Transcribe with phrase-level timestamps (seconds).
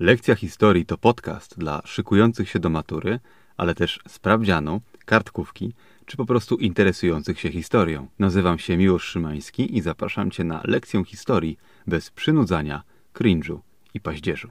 [0.00, 3.20] Lekcja historii to podcast dla szykujących się do matury,
[3.56, 5.74] ale też sprawdzianu, kartkówki
[6.06, 8.06] czy po prostu interesujących się historią.
[8.18, 12.82] Nazywam się Miłosz Szymański i zapraszam Cię na lekcję historii bez przynudzania,
[13.14, 13.58] cringe'u
[13.94, 14.50] i paździerzu.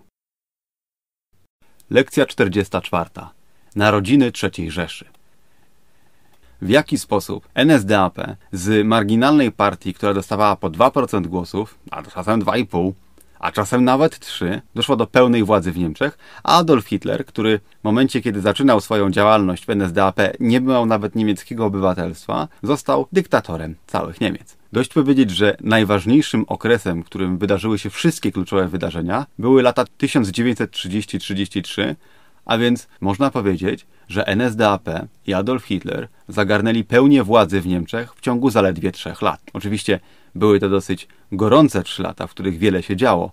[1.89, 3.09] Lekcja 44.
[3.75, 5.05] Narodziny III Rzeszy.
[6.61, 8.17] W jaki sposób NSDAP
[8.51, 12.93] z marginalnej partii, która dostawała po 2% głosów, a czasem 2,5%,
[13.39, 17.83] a czasem nawet trzy, doszło do pełnej władzy w Niemczech, a Adolf Hitler, który w
[17.83, 24.21] momencie, kiedy zaczynał swoją działalność w NSDAP, nie miał nawet niemieckiego obywatelstwa, został dyktatorem całych
[24.21, 24.57] Niemiec.
[24.73, 31.95] Dość powiedzieć, że najważniejszym okresem, w którym wydarzyły się wszystkie kluczowe wydarzenia, były lata 1930-33,
[32.45, 34.89] a więc można powiedzieć, że NSDAP
[35.27, 39.41] i Adolf Hitler zagarnęli pełnię władzy w Niemczech w ciągu zaledwie trzech lat.
[39.53, 39.99] Oczywiście
[40.37, 43.31] były to dosyć gorące trzy lata, w których wiele się działo.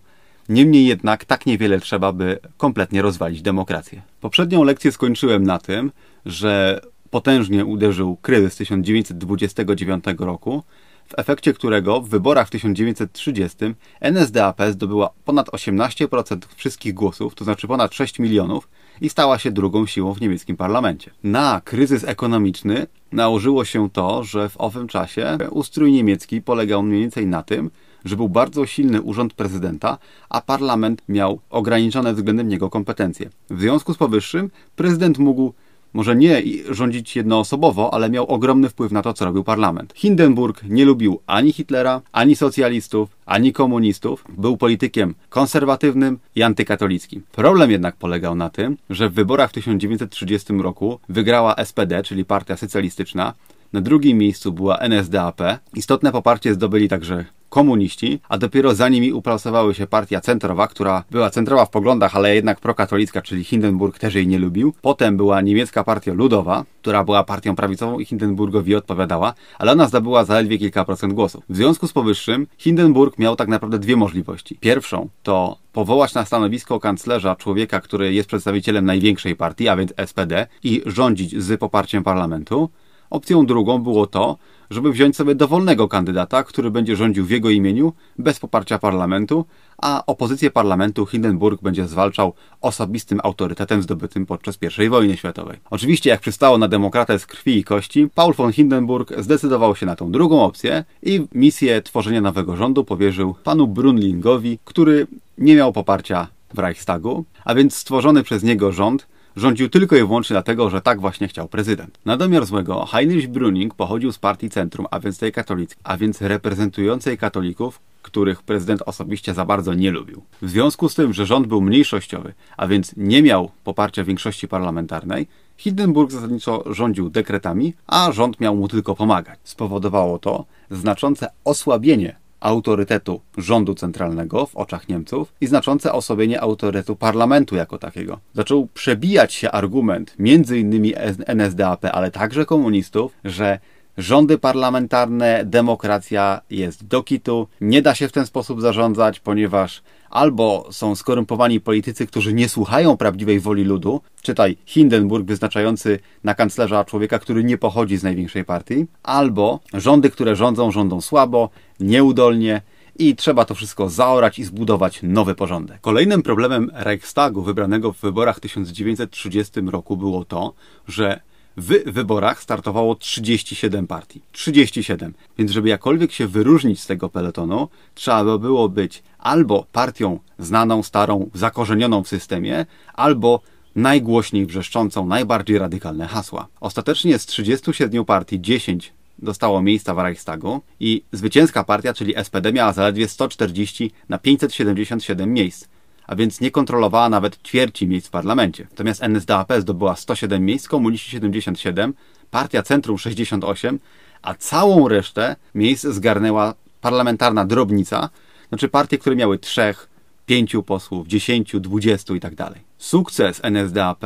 [0.49, 4.03] Niemniej jednak tak niewiele trzeba, by kompletnie rozwalić demokrację.
[4.21, 5.93] Poprzednią lekcję skończyłem na tym,
[6.27, 6.81] że
[7.11, 10.63] potężnie uderzył kryzys 1929 roku,
[11.09, 13.57] w efekcie którego w wyborach w 1930
[14.01, 18.69] NSDAP zdobyła ponad 18% wszystkich głosów, to znaczy ponad 6 milionów,
[19.01, 21.11] i stała się drugą siłą w niemieckim parlamencie.
[21.25, 27.27] Na kryzys ekonomiczny nałożyło się to, że w owym czasie ustrój niemiecki polegał mniej więcej
[27.27, 27.71] na tym,
[28.05, 33.31] że był bardzo silny urząd prezydenta, a parlament miał ograniczone względem niego kompetencje.
[33.51, 35.53] W związku z powyższym prezydent mógł
[35.95, 39.93] może nie rządzić jednoosobowo, ale miał ogromny wpływ na to, co robił parlament.
[39.97, 44.25] Hindenburg nie lubił ani Hitlera, ani socjalistów, ani komunistów.
[44.29, 47.23] Był politykiem konserwatywnym i antykatolickim.
[47.33, 52.57] Problem jednak polegał na tym, że w wyborach w 1930 roku wygrała SPD, czyli Partia
[52.57, 53.35] Socjalistyczna,
[53.75, 55.41] na drugim miejscu była NSDAP.
[55.75, 61.31] Istotne poparcie zdobyli także komuniści, a dopiero za nimi uplasowały się partia centrowa, która była
[61.31, 64.75] centrowa w poglądach, ale jednak prokatolicka, czyli Hindenburg też jej nie lubił.
[64.83, 70.25] Potem była niemiecka partia ludowa, która była partią prawicową i Hindenburgowi odpowiadała, ale ona zdobyła
[70.25, 71.45] zaledwie kilka procent głosów.
[71.49, 74.59] W związku z powyższym Hindenburg miał tak naprawdę dwie możliwości.
[74.61, 80.47] Pierwszą to powołać na stanowisko kanclerza człowieka, który jest przedstawicielem największej partii, a więc SPD
[80.63, 82.71] i rządzić z poparciem parlamentu.
[83.11, 84.37] Opcją drugą było to,
[84.71, 89.45] żeby wziąć sobie dowolnego kandydata, który będzie rządził w jego imieniu, bez poparcia parlamentu,
[89.79, 95.59] a opozycję parlamentu Hindenburg będzie zwalczał osobistym autorytetem zdobytym podczas I wojny światowej.
[95.71, 99.97] Oczywiście, jak przystało na demokratę z krwi i kości, Paul von Hindenburg zdecydował się na
[99.97, 105.07] tą drugą opcję i misję tworzenia nowego rządu powierzył panu Brunlingowi, który
[105.39, 110.35] nie miał poparcia w Reichstagu, a więc stworzony przez niego rząd rządził tylko i wyłącznie
[110.35, 111.99] dlatego, że tak właśnie chciał prezydent.
[112.05, 116.23] Na domiar złego, Heinrich Brüning pochodził z partii Centrum, a więc tej katolickiej, a więc
[116.23, 120.23] reprezentującej katolików, których prezydent osobiście za bardzo nie lubił.
[120.43, 125.27] W związku z tym, że rząd był mniejszościowy, a więc nie miał poparcia większości parlamentarnej,
[125.57, 129.39] Hindenburg zasadniczo rządził dekretami, a rząd miał mu tylko pomagać.
[129.45, 137.57] Spowodowało to znaczące osłabienie autorytetu rządu centralnego w oczach Niemców i znaczące osłabienie autorytetu parlamentu
[137.57, 138.19] jako takiego.
[138.35, 140.95] Zaczął przebijać się argument między innymi
[141.27, 143.59] NSDAP, ale także komunistów, że
[143.99, 149.83] rządy parlamentarne, demokracja jest do kitu, nie da się w ten sposób zarządzać, ponieważ
[150.15, 156.85] albo są skorumpowani politycy, którzy nie słuchają prawdziwej woli ludu, czytaj Hindenburg wyznaczający na kanclerza
[156.85, 162.63] człowieka, który nie pochodzi z największej partii, albo rządy, które rządzą, rządzą słabo, nieudolnie,
[162.99, 165.81] i trzeba to wszystko zaorać i zbudować nowy porządek.
[165.81, 170.55] Kolejnym problemem Reichstagu wybranego w wyborach w 1930 roku było to,
[170.89, 171.21] że
[171.57, 174.21] w wyborach startowało 37 partii.
[174.33, 175.15] 37.
[175.39, 180.83] Więc żeby jakkolwiek się wyróżnić z tego peletonu, trzeba by było być albo partią znaną,
[180.83, 183.41] starą, zakorzenioną w systemie, albo
[183.77, 186.47] najgłośniej wrzeszczącą, najbardziej radykalne hasła.
[186.61, 192.73] Ostatecznie z 37 partii 10 dostało miejsca w Reichstagu i zwycięska partia, czyli SPD, miała
[192.73, 195.69] zaledwie 140 na 577 miejsc
[196.07, 198.67] a więc nie kontrolowała nawet ćwierci miejsc w parlamencie.
[198.71, 201.95] Natomiast NSDAP zdobyła 107 miejsc, komuniści 77,
[202.31, 203.79] partia Centrum 68,
[204.23, 208.11] a całą resztę miejsc zgarnęła parlamentarna drobnica,
[208.49, 209.89] znaczy partie, które miały trzech,
[210.27, 212.61] pięciu posłów, dziesięciu, dwudziestu i tak dalej.
[212.79, 214.05] Sukces NSDAP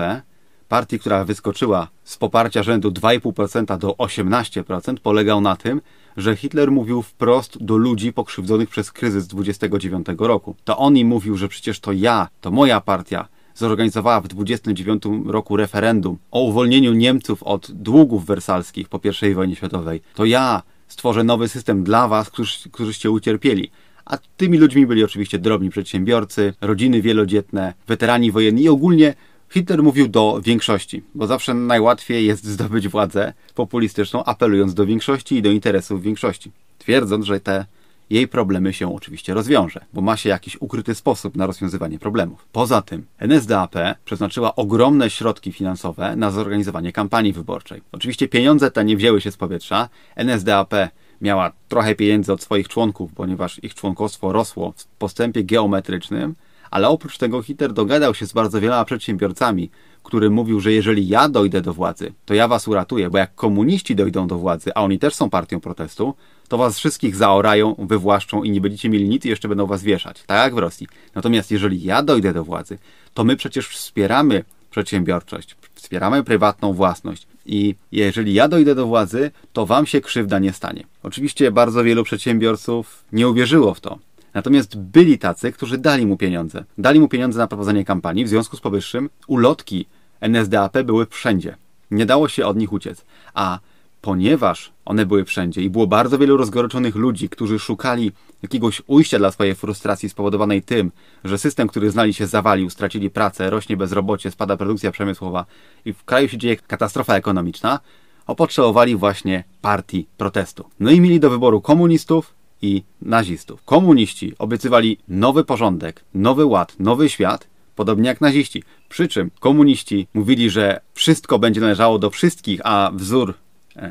[0.69, 5.81] partii, która wyskoczyła z poparcia rzędu 2,5% do 18%, polegał na tym,
[6.19, 10.57] że Hitler mówił wprost do ludzi pokrzywdzonych przez kryzys 29 roku.
[10.65, 15.57] To on im mówił, że przecież to ja, to moja partia zorganizowała w 29 roku
[15.57, 19.01] referendum o uwolnieniu Niemców od długów wersalskich po
[19.31, 20.01] I wojnie światowej.
[20.15, 23.71] To ja stworzę nowy system dla was, którzy, którzyście ucierpieli
[24.05, 29.15] A tymi ludźmi byli oczywiście drobni przedsiębiorcy, rodziny wielodzietne, weterani wojenni i ogólnie
[29.51, 35.43] Hitler mówił do większości, bo zawsze najłatwiej jest zdobyć władzę populistyczną, apelując do większości i
[35.43, 37.65] do interesów większości, twierdząc, że te
[38.11, 42.47] jej problemy się oczywiście rozwiąże, bo ma się jakiś ukryty sposób na rozwiązywanie problemów.
[42.53, 43.75] Poza tym NSDAP
[44.05, 47.83] przeznaczyła ogromne środki finansowe na zorganizowanie kampanii wyborczej.
[47.93, 49.89] Oczywiście pieniądze te nie wzięły się z powietrza.
[50.17, 50.75] NSDAP
[51.21, 56.35] miała trochę pieniędzy od swoich członków, ponieważ ich członkostwo rosło w postępie geometrycznym,
[56.71, 59.71] ale oprócz tego Hitler dogadał się z bardzo wieloma przedsiębiorcami,
[60.03, 63.97] który mówił, że jeżeli ja dojdę do władzy, to ja was uratuję, bo jak komuniści
[63.97, 66.15] dojdą do władzy, a oni też są partią protestu,
[66.49, 70.23] to was wszystkich zaorają, wywłaszczą i nie będziecie mieli nic i jeszcze będą was wieszać.
[70.27, 70.87] Tak jak w Rosji.
[71.15, 72.79] Natomiast jeżeli ja dojdę do władzy,
[73.15, 77.27] to my przecież wspieramy przedsiębiorczość, wspieramy prywatną własność.
[77.47, 80.85] I jeżeli ja dojdę do władzy, to wam się krzywda nie stanie.
[81.03, 83.99] Oczywiście bardzo wielu przedsiębiorców nie uwierzyło w to.
[84.35, 86.65] Natomiast byli tacy, którzy dali mu pieniądze.
[86.79, 89.87] Dali mu pieniądze na prowadzenie kampanii, w związku z powyższym ulotki
[90.21, 91.57] NSDAP były wszędzie.
[91.91, 93.05] Nie dało się od nich uciec.
[93.35, 93.59] A
[94.01, 99.31] ponieważ one były wszędzie i było bardzo wielu rozgoryczonych ludzi, którzy szukali jakiegoś ujścia dla
[99.31, 100.93] swojej frustracji spowodowanej tym,
[101.25, 105.47] że system, który znali się zawalił, stracili pracę, rośnie bezrobocie, spada produkcja przemysłowa
[105.85, 107.81] i w kraju się dzieje katastrofa ekonomiczna,
[108.27, 110.65] opotrzebowali właśnie partii protestu.
[110.81, 113.65] No i mieli do wyboru komunistów i nazistów.
[113.65, 118.63] Komuniści obiecywali nowy porządek, nowy ład, nowy świat, podobnie jak naziści.
[118.89, 123.35] Przy czym komuniści mówili, że wszystko będzie należało do wszystkich, a wzór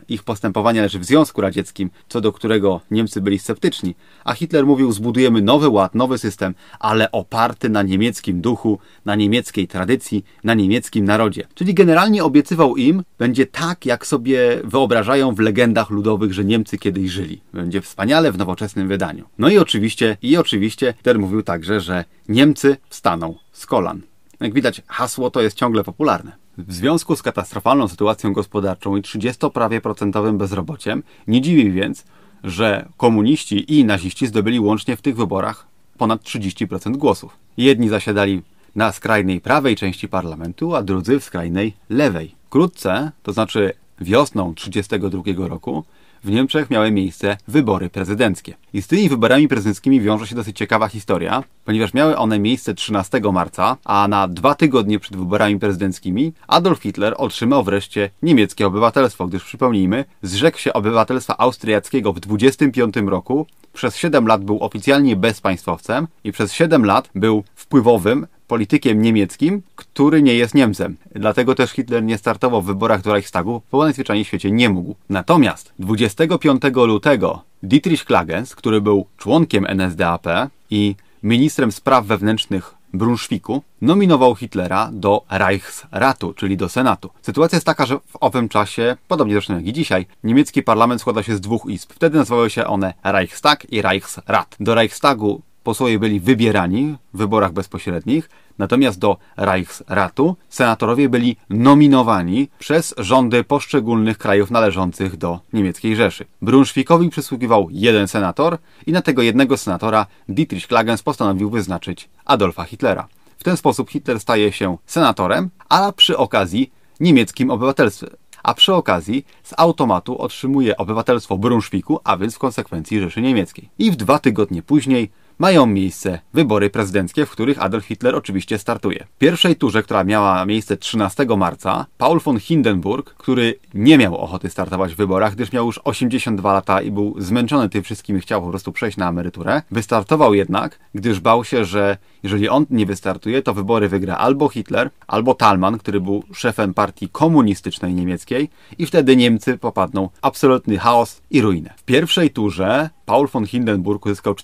[0.09, 4.91] ich postępowania leży w Związku Radzieckim, co do którego Niemcy byli sceptyczni, a Hitler mówił
[4.91, 11.05] zbudujemy nowy ład, nowy system, ale oparty na niemieckim duchu, na niemieckiej tradycji, na niemieckim
[11.05, 11.47] narodzie.
[11.55, 17.11] Czyli generalnie obiecywał im, będzie tak, jak sobie wyobrażają w legendach ludowych, że Niemcy kiedyś
[17.11, 17.41] żyli.
[17.53, 19.25] Będzie wspaniale w nowoczesnym wydaniu.
[19.37, 24.01] No i oczywiście, i oczywiście Hitler mówił także, że Niemcy wstaną z kolan.
[24.39, 26.46] Jak widać, hasło to jest ciągle popularne.
[26.57, 32.05] W związku z katastrofalną sytuacją gospodarczą i 30 prawie procentowym bezrobociem, nie dziwi więc,
[32.43, 35.67] że komuniści i naziści zdobyli łącznie w tych wyborach
[35.97, 37.37] ponad 30% głosów.
[37.57, 38.41] Jedni zasiadali
[38.75, 42.35] na skrajnej prawej części parlamentu, a drudzy w skrajnej lewej.
[42.45, 45.83] Wkrótce, to znaczy wiosną 1932 roku,
[46.23, 48.53] w Niemczech miały miejsce wybory prezydenckie.
[48.73, 53.21] I z tymi wyborami prezydenckimi wiąże się dosyć ciekawa historia, ponieważ miały one miejsce 13
[53.33, 59.43] marca, a na dwa tygodnie przed wyborami prezydenckimi Adolf Hitler otrzymał wreszcie niemieckie obywatelstwo, gdyż
[59.43, 66.31] przypomnijmy, zrzekł się obywatelstwa austriackiego w 25 roku, przez 7 lat był oficjalnie bezpaństwowcem i
[66.31, 70.97] przez 7 lat był wpływowym politykiem niemieckim, który nie jest Niemcem.
[71.15, 74.95] Dlatego też Hitler nie startował w wyborach do Reichstagu, bo najzwyczajniej w świecie nie mógł.
[75.09, 80.27] Natomiast 25 lutego Dietrich Klagens, który był członkiem NSDAP
[80.69, 87.09] i ministrem spraw wewnętrznych Brunszwiku, nominował Hitlera do Reichsratu, czyli do Senatu.
[87.21, 91.23] Sytuacja jest taka, że w owym czasie, podobnie zresztą jak i dzisiaj, niemiecki parlament składa
[91.23, 91.91] się z dwóch izb.
[91.93, 94.55] Wtedy nazywały się one Reichstag i Reichsrat.
[94.59, 102.95] Do Reichstagu posłowie byli wybierani w wyborach bezpośrednich, natomiast do Reichsratu senatorowie byli nominowani przez
[102.97, 106.25] rządy poszczególnych krajów należących do niemieckiej Rzeszy.
[106.41, 113.07] Brunszwikowi przysługiwał jeden senator i na tego jednego senatora Dietrich Klagens postanowił wyznaczyć Adolfa Hitlera.
[113.37, 118.09] W ten sposób Hitler staje się senatorem, a przy okazji niemieckim obywatelstwem
[118.43, 123.69] a przy okazji z automatu otrzymuje obywatelstwo Brunszwiku, a więc w konsekwencji Rzeszy Niemieckiej.
[123.79, 125.09] I w dwa tygodnie później
[125.39, 129.05] mają miejsce wybory prezydenckie, w których Adolf Hitler oczywiście startuje.
[129.15, 134.49] W pierwszej turze, która miała miejsce 13 marca, Paul von Hindenburg, który nie miał ochoty
[134.49, 138.41] startować w wyborach, gdyż miał już 82 lata i był zmęczony tym wszystkim i chciał
[138.41, 143.41] po prostu przejść na emeryturę, wystartował jednak, gdyż bał się, że jeżeli on nie wystartuje,
[143.41, 149.15] to wybory wygra albo Hitler, albo Talman, który był szefem partii komunistycznej niemieckiej i wtedy
[149.15, 151.73] Niemcy popadną absolutny chaos i ruinę.
[151.77, 154.35] W pierwszej turze Paul von Hindenburg uzyskał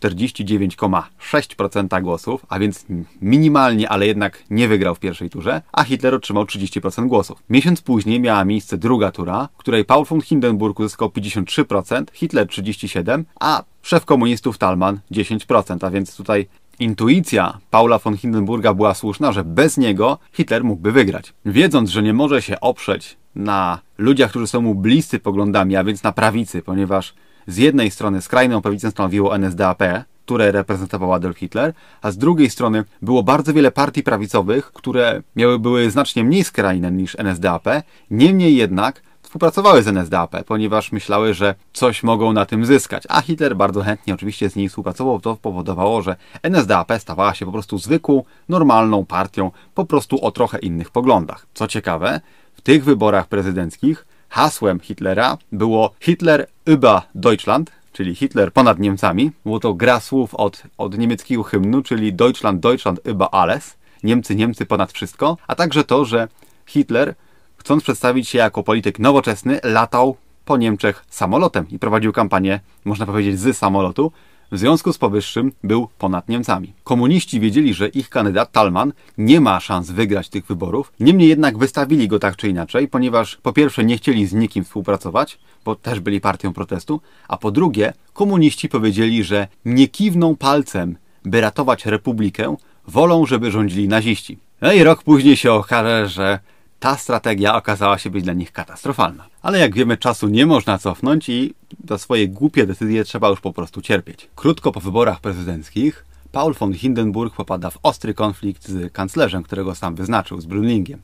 [0.89, 2.85] 49,6% głosów, a więc
[3.21, 7.43] minimalnie, ale jednak nie wygrał w pierwszej turze, a Hitler otrzymał 30% głosów.
[7.49, 13.23] Miesiąc później miała miejsce druga tura, w której Paul von Hindenburg uzyskał 53%, Hitler 37%,
[13.39, 16.47] a szef komunistów Talman 10%, a więc tutaj
[16.79, 21.33] Intuicja Paula von Hindenburga była słuszna, że bez niego Hitler mógłby wygrać.
[21.45, 26.03] Wiedząc, że nie może się oprzeć na ludziach, którzy są mu bliscy poglądami, a więc
[26.03, 27.13] na prawicy, ponieważ
[27.47, 29.83] z jednej strony skrajną prawicę stanowiło NSDAP,
[30.25, 35.59] które reprezentował Adolf Hitler, a z drugiej strony było bardzo wiele partii prawicowych, które miały
[35.59, 37.65] były znacznie mniej skrajne niż NSDAP,
[38.11, 39.01] niemniej jednak
[39.33, 43.03] współpracowały z NSDAP, ponieważ myślały, że coś mogą na tym zyskać.
[43.09, 45.19] A Hitler bardzo chętnie oczywiście z nimi współpracował.
[45.19, 50.59] To powodowało, że NSDAP stawała się po prostu zwykłą, normalną partią, po prostu o trochę
[50.59, 51.47] innych poglądach.
[51.53, 52.21] Co ciekawe,
[52.53, 59.31] w tych wyborach prezydenckich hasłem Hitlera było Hitler über Deutschland, czyli Hitler ponad Niemcami.
[59.45, 63.77] Było to gra słów od, od niemieckiego hymnu, czyli Deutschland, Deutschland über alles.
[64.03, 65.37] Niemcy, Niemcy ponad wszystko.
[65.47, 66.27] A także to, że
[66.65, 67.15] Hitler,
[67.57, 73.39] chcąc przedstawić się jako polityk nowoczesny, latał po Niemczech samolotem i prowadził kampanię, można powiedzieć,
[73.39, 74.11] z samolotu,
[74.53, 76.73] w związku z powyższym był ponad Niemcami.
[76.83, 82.07] Komuniści wiedzieli, że ich kandydat Talman nie ma szans wygrać tych wyborów, niemniej jednak wystawili
[82.07, 86.21] go tak czy inaczej, ponieważ po pierwsze nie chcieli z nikim współpracować, bo też byli
[86.21, 92.55] partią protestu, a po drugie komuniści powiedzieli, że nie kiwną palcem, by ratować republikę,
[92.87, 94.37] wolą, żeby rządzili naziści.
[94.61, 96.39] No i rok później się okaże, że
[96.83, 99.25] ta strategia okazała się być dla nich katastrofalna.
[99.41, 101.53] Ale jak wiemy, czasu nie można cofnąć i
[101.87, 104.29] za swoje głupie decyzje trzeba już po prostu cierpieć.
[104.35, 109.95] Krótko po wyborach prezydenckich Paul von Hindenburg popada w ostry konflikt z kanclerzem, którego sam
[109.95, 111.01] wyznaczył, z Brunlingiem.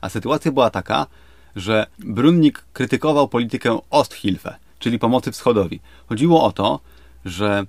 [0.00, 1.06] A sytuacja była taka,
[1.56, 5.80] że Brunning krytykował politykę Osthilfe, czyli pomocy wschodowi.
[6.06, 6.80] Chodziło o to,
[7.24, 7.66] że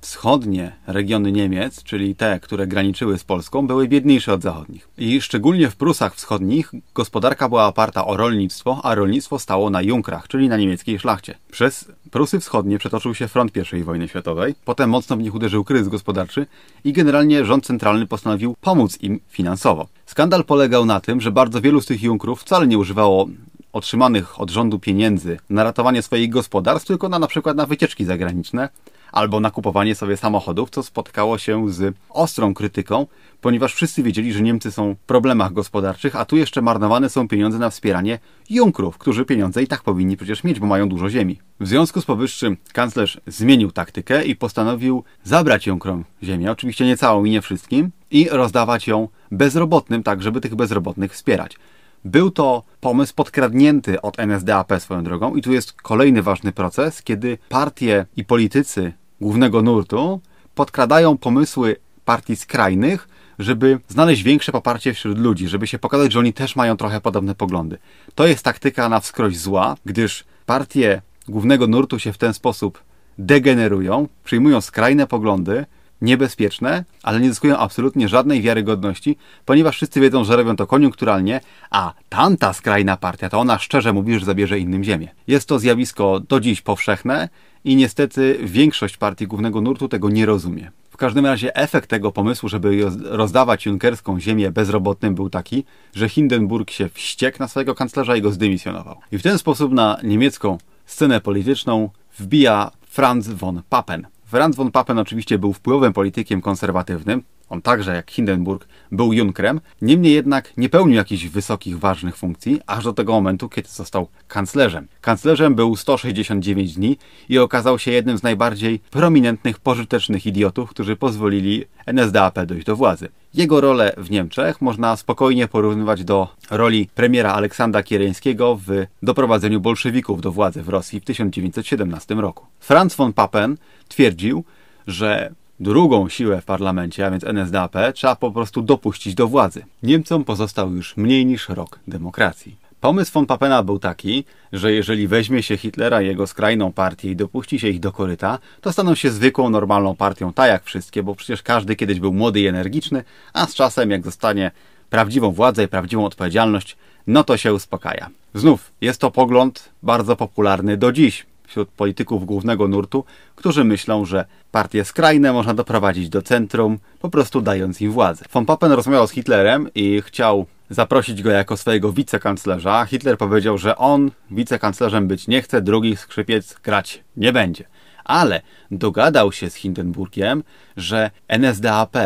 [0.00, 4.88] wschodnie regiony Niemiec, czyli te, które graniczyły z Polską, były biedniejsze od zachodnich.
[4.98, 10.28] I szczególnie w Prusach Wschodnich gospodarka była oparta o rolnictwo, a rolnictwo stało na junkrach,
[10.28, 11.38] czyli na niemieckiej szlachcie.
[11.50, 15.88] Przez Prusy Wschodnie przetoczył się front I wojny światowej, potem mocno w nich uderzył kryzys
[15.88, 16.46] gospodarczy
[16.84, 19.86] i generalnie rząd centralny postanowił pomóc im finansowo.
[20.06, 23.28] Skandal polegał na tym, że bardzo wielu z tych junkrów wcale nie używało
[23.72, 28.68] otrzymanych od rządu pieniędzy na ratowanie swoich gospodarstw, tylko na na przykład na wycieczki zagraniczne,
[29.12, 33.06] albo na kupowanie sobie samochodów, co spotkało się z ostrą krytyką,
[33.40, 37.58] ponieważ wszyscy wiedzieli, że Niemcy są w problemach gospodarczych, a tu jeszcze marnowane są pieniądze
[37.58, 38.18] na wspieranie
[38.50, 41.38] Junkrów, którzy pieniądze i tak powinni przecież mieć, bo mają dużo ziemi.
[41.60, 47.24] W związku z powyższym kanclerz zmienił taktykę i postanowił zabrać Junkrom ziemię, oczywiście nie całą
[47.24, 51.56] i nie wszystkim, i rozdawać ją bezrobotnym, tak żeby tych bezrobotnych wspierać.
[52.04, 57.38] Był to pomysł podkradnięty od NSDAP swoją drogą i tu jest kolejny ważny proces, kiedy
[57.48, 60.20] partie i politycy głównego nurtu
[60.54, 66.32] podkradają pomysły partii skrajnych, żeby znaleźć większe poparcie wśród ludzi, żeby się pokazać, że oni
[66.32, 67.78] też mają trochę podobne poglądy.
[68.14, 72.82] To jest taktyka na wskroś zła, gdyż partie głównego nurtu się w ten sposób
[73.18, 75.66] degenerują, przyjmują skrajne poglądy,
[76.02, 81.40] niebezpieczne, ale nie zyskują absolutnie żadnej wiarygodności, ponieważ wszyscy wiedzą, że robią to koniunkturalnie,
[81.70, 85.08] a tamta skrajna partia, to ona szczerze mówi, że zabierze innym ziemię.
[85.26, 87.28] Jest to zjawisko do dziś powszechne
[87.64, 90.70] i niestety większość partii głównego nurtu tego nie rozumie.
[90.90, 95.64] W każdym razie efekt tego pomysłu, żeby rozdawać junkerską ziemię bezrobotnym był taki,
[95.94, 98.96] że Hindenburg się wściekł na swojego kanclerza i go zdymisjonował.
[99.12, 104.06] I w ten sposób na niemiecką scenę polityczną wbija Franz von Papen.
[104.30, 110.12] Franz von Papen oczywiście był wpływowym politykiem konserwatywnym, on także, jak Hindenburg, był Junkrem, niemniej
[110.12, 114.88] jednak nie pełnił jakichś wysokich, ważnych funkcji, aż do tego momentu, kiedy został kanclerzem.
[115.00, 121.64] Kanclerzem był 169 dni i okazał się jednym z najbardziej prominentnych, pożytecznych idiotów, którzy pozwolili
[121.86, 123.08] NSDAP dojść do władzy.
[123.34, 130.20] Jego rolę w Niemczech można spokojnie porównywać do roli premiera Aleksandra Kiereńskiego w doprowadzeniu bolszewików
[130.20, 132.46] do władzy w Rosji w 1917 roku.
[132.60, 133.56] Franz von Papen
[133.88, 134.44] twierdził,
[134.86, 139.64] że drugą siłę w parlamencie, a więc NSDAP, trzeba po prostu dopuścić do władzy.
[139.82, 142.56] Niemcom pozostał już mniej niż rok demokracji.
[142.80, 147.16] Pomysł von Papena był taki, że jeżeli weźmie się Hitlera i jego skrajną partię i
[147.16, 151.14] dopuści się ich do koryta, to staną się zwykłą, normalną partią, tak jak wszystkie, bo
[151.14, 154.50] przecież każdy kiedyś był młody i energiczny, a z czasem, jak zostanie
[154.90, 156.76] prawdziwą władzę i prawdziwą odpowiedzialność,
[157.06, 158.10] no to się uspokaja.
[158.34, 163.04] Znów, jest to pogląd bardzo popularny do dziś wśród polityków głównego nurtu,
[163.34, 168.24] którzy myślą, że partie skrajne można doprowadzić do centrum, po prostu dając im władzę.
[168.32, 172.84] Von Papen rozmawiał z Hitlerem i chciał zaprosić go jako swojego wicekanclerza.
[172.84, 177.64] Hitler powiedział, że on wicekanclerzem być nie chce, drugi skrzypiec grać nie będzie.
[178.04, 178.40] Ale
[178.70, 180.42] dogadał się z Hindenburgiem,
[180.76, 181.96] że NSDAP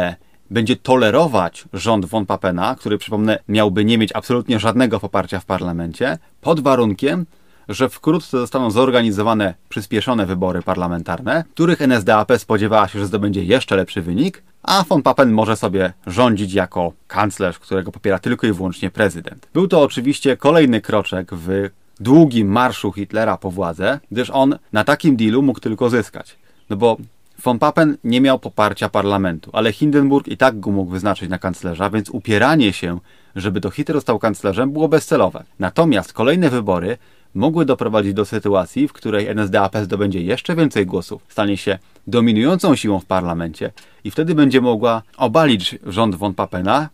[0.51, 6.19] będzie tolerować rząd von Papena, który przypomnę miałby nie mieć absolutnie żadnego poparcia w parlamencie,
[6.41, 7.27] pod warunkiem,
[7.69, 14.03] że wkrótce zostaną zorganizowane przyspieszone wybory parlamentarne, których NSDAP spodziewała się, że zdobędzie jeszcze lepszy
[14.03, 19.49] wynik, a von Papen może sobie rządzić jako kanclerz, którego popiera tylko i wyłącznie prezydent.
[19.55, 25.17] Był to oczywiście kolejny kroczek w długim marszu Hitlera po władzę, gdyż on na takim
[25.17, 26.37] dealu mógł tylko zyskać.
[26.71, 26.97] No bo
[27.45, 31.91] Von Papen nie miał poparcia parlamentu, ale Hindenburg i tak go mógł wyznaczyć na kanclerza,
[31.91, 32.99] więc upieranie się,
[33.37, 35.45] żeby to Hitler został kanclerzem, było bezcelowe.
[35.59, 36.99] Natomiast kolejne wybory
[37.35, 43.01] mogły doprowadzić do sytuacji, w której NSDAP zdobędzie jeszcze więcej głosów, stanie się dominującą siłą
[43.01, 43.73] w parlamencie
[44.05, 46.89] i wtedy będzie mogła obalić rząd von Papena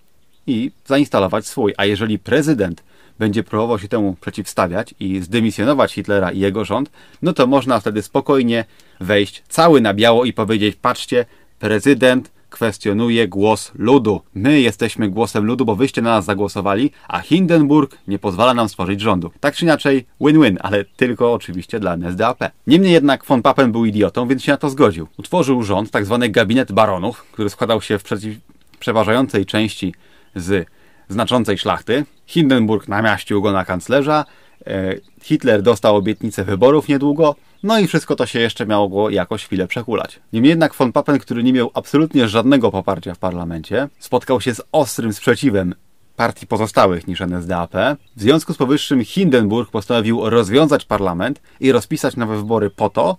[0.46, 1.74] i zainstalować swój.
[1.76, 2.82] A jeżeli prezydent
[3.18, 6.90] będzie próbował się temu przeciwstawiać i zdymisjonować Hitlera i jego rząd,
[7.22, 8.64] no to można wtedy spokojnie
[9.00, 11.26] wejść cały na biało i powiedzieć: patrzcie,
[11.58, 14.20] prezydent kwestionuje głos ludu.
[14.34, 19.00] My jesteśmy głosem ludu, bo wyście na nas zagłosowali, a Hindenburg nie pozwala nam stworzyć
[19.00, 19.30] rządu.
[19.40, 22.38] Tak czy inaczej, win-win, ale tylko oczywiście dla NSDAP.
[22.66, 25.08] Niemniej jednak von Papen był idiotą, więc się na to zgodził.
[25.18, 28.04] Utworzył rząd, tak zwany gabinet baronów, który składał się w
[28.78, 29.94] przeważającej części
[30.34, 30.66] z
[31.08, 32.04] znaczącej szlachty.
[32.26, 34.24] Hindenburg namiaścił go na kanclerza,
[35.22, 40.20] Hitler dostał obietnicę wyborów niedługo, no i wszystko to się jeszcze miało jakoś chwilę przehulać.
[40.32, 44.62] Niemniej jednak von Papen, który nie miał absolutnie żadnego poparcia w parlamencie, spotkał się z
[44.72, 45.74] ostrym sprzeciwem
[46.16, 47.72] partii pozostałych niż NSDAP.
[48.16, 53.16] W związku z powyższym Hindenburg postanowił rozwiązać parlament i rozpisać nowe wybory po to,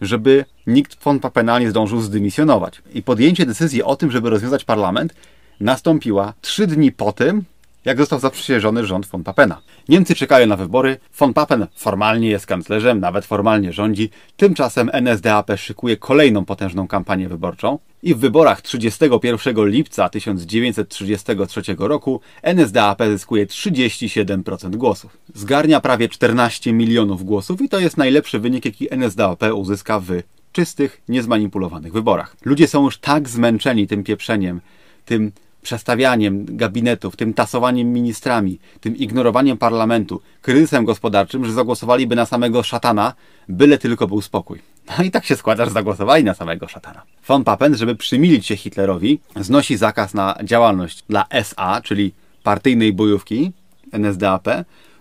[0.00, 2.82] żeby nikt von Papena nie zdążył zdymisjonować.
[2.94, 5.14] I podjęcie decyzji o tym, żeby rozwiązać parlament
[5.60, 7.44] nastąpiła trzy dni po tym,
[7.84, 9.60] jak został zaprzysiężony rząd von Papena.
[9.88, 15.96] Niemcy czekają na wybory, von Papen formalnie jest kanclerzem, nawet formalnie rządzi, tymczasem NSDAP szykuje
[15.96, 25.18] kolejną potężną kampanię wyborczą i w wyborach 31 lipca 1933 roku NSDAP zyskuje 37% głosów.
[25.34, 30.06] Zgarnia prawie 14 milionów głosów i to jest najlepszy wynik, jaki NSDAP uzyska w
[30.52, 32.36] czystych, niezmanipulowanych wyborach.
[32.44, 34.60] Ludzie są już tak zmęczeni tym pieprzeniem,
[35.04, 35.32] tym
[35.64, 43.14] przestawianiem gabinetów, tym tasowaniem ministrami, tym ignorowaniem parlamentu, kryzysem gospodarczym, że zagłosowaliby na samego szatana,
[43.48, 44.58] byle tylko był spokój.
[44.98, 47.02] No i tak się składa, że zagłosowali na samego szatana.
[47.26, 53.52] Von Papen, żeby przymilić się Hitlerowi, znosi zakaz na działalność dla SA, czyli partyjnej bojówki
[53.92, 54.48] NSDAP,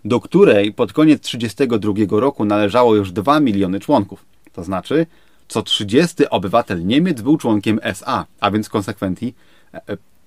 [0.06, 4.26] do której pod koniec 1932 roku należało już 2 miliony członków.
[4.54, 5.06] To znaczy,
[5.48, 9.32] co 30 obywatel Niemiec był członkiem SA, a więc konsekwentnie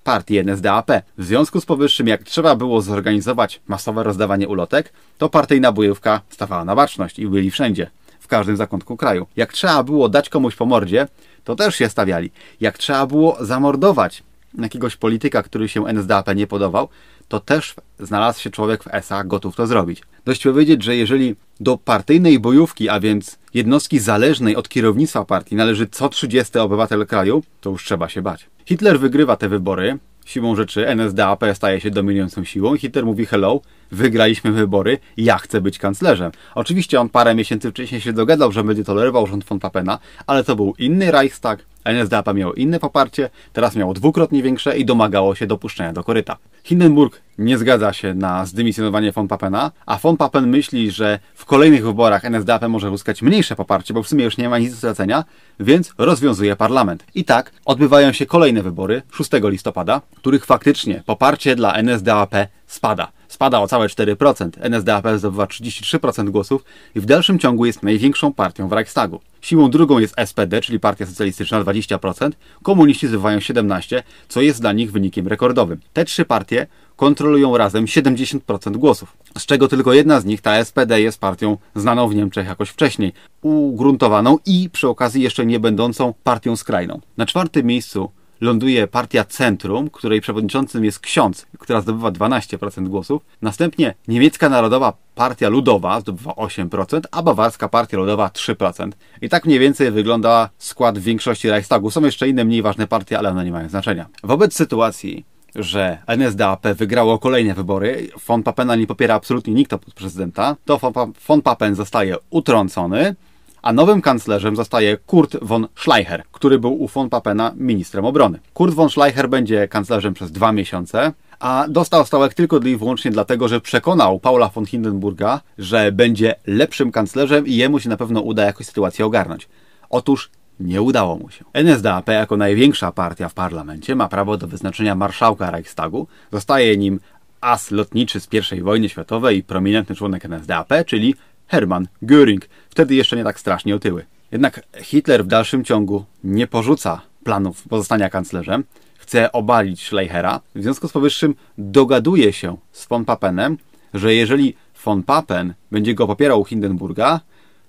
[0.07, 0.91] partii NSDAP.
[1.17, 6.65] W związku z powyższym, jak trzeba było zorganizować masowe rozdawanie ulotek, to partyjna bojówka stawała
[6.65, 9.27] na baczność i byli wszędzie, w każdym zakątku kraju.
[9.35, 11.07] Jak trzeba było dać komuś po mordzie,
[11.43, 12.31] to też się stawiali.
[12.61, 14.23] Jak trzeba było zamordować
[14.57, 16.89] jakiegoś polityka, który się NSDAP nie podobał,
[17.27, 20.03] to też znalazł się człowiek w SA gotów to zrobić.
[20.25, 25.55] Dość powiedzieć, że jeżeli do partyjnej bojówki, a więc jednostki zależnej od kierownictwa partii.
[25.55, 28.49] Należy co 30 obywatel kraju, to już trzeba się bać.
[28.65, 32.75] Hitler wygrywa te wybory, siłą rzeczy NSDAP staje się dominującą siłą.
[32.75, 36.31] I Hitler mówi hello, wygraliśmy wybory, ja chcę być kanclerzem.
[36.55, 40.55] Oczywiście on parę miesięcy wcześniej się dogadał, że będzie tolerował rząd von Papena, ale to
[40.55, 45.93] był inny Reichstag, NSDAP miało inne poparcie, teraz miało dwukrotnie większe i domagało się dopuszczenia
[45.93, 46.37] do koryta.
[46.63, 51.85] Hindenburg nie zgadza się na zdymisjonowanie von Papena, a von Papen myśli, że w kolejnych
[51.85, 55.23] wyborach NSDAP może uzyskać mniejsze poparcie, bo w sumie już nie ma nic do stracenia,
[55.59, 57.03] więc rozwiązuje parlament.
[57.15, 62.35] I tak odbywają się kolejne wybory 6 listopada, których faktycznie poparcie dla NSDAP
[62.67, 64.49] spada spada o całe 4%.
[64.59, 66.63] NSDAP zdobywa 33% głosów
[66.95, 69.21] i w dalszym ciągu jest największą partią w Reichstagu.
[69.41, 72.31] Siłą drugą jest SPD, czyli Partia Socjalistyczna 20%,
[72.63, 75.79] komuniści zdobywają 17%, co jest dla nich wynikiem rekordowym.
[75.93, 81.01] Te trzy partie kontrolują razem 70% głosów, z czego tylko jedna z nich, ta SPD,
[81.01, 86.55] jest partią znaną w Niemczech jakoś wcześniej, ugruntowaną i przy okazji jeszcze nie będącą partią
[86.55, 87.01] skrajną.
[87.17, 88.11] Na czwartym miejscu
[88.41, 93.21] ląduje partia Centrum, której przewodniczącym jest ksiądz, która zdobywa 12% głosów.
[93.41, 98.91] Następnie niemiecka Narodowa Partia Ludowa zdobywa 8%, a bawarska Partia Ludowa 3%.
[99.21, 101.91] I tak mniej więcej wygląda skład większości Reichstagu.
[101.91, 104.05] Są jeszcze inne mniej ważne partie, ale one nie mają znaczenia.
[104.23, 110.55] Wobec sytuacji, że NSDAP wygrało kolejne wybory, von Papena nie popiera absolutnie nikt oprócz prezydenta,
[110.65, 110.79] to
[111.27, 113.15] von Papen zostaje utrącony,
[113.61, 118.39] a nowym kanclerzem zostaje Kurt von Schleicher, który był u von Papena ministrem obrony.
[118.53, 123.47] Kurt von Schleicher będzie kanclerzem przez dwa miesiące, a dostał stołek tylko i wyłącznie dlatego,
[123.47, 128.45] że przekonał Paula von Hindenburga, że będzie lepszym kanclerzem i jemu się na pewno uda
[128.45, 129.49] jakoś sytuację ogarnąć.
[129.89, 131.45] Otóż nie udało mu się.
[131.53, 136.07] NSDAP jako największa partia w parlamencie ma prawo do wyznaczenia marszałka Reichstagu.
[136.31, 136.99] Zostaje nim
[137.41, 141.15] as lotniczy z I wojny światowej i prominentny członek NSDAP, czyli
[141.47, 142.41] Hermann Göring,
[142.77, 144.05] wtedy jeszcze nie tak strasznie otyły.
[144.31, 148.63] Jednak Hitler w dalszym ciągu nie porzuca planów pozostania kanclerzem,
[148.97, 153.57] chce obalić Schleichera, w związku z powyższym dogaduje się z von Papenem,
[153.93, 157.19] że jeżeli von Papen będzie go popierał Hindenburga,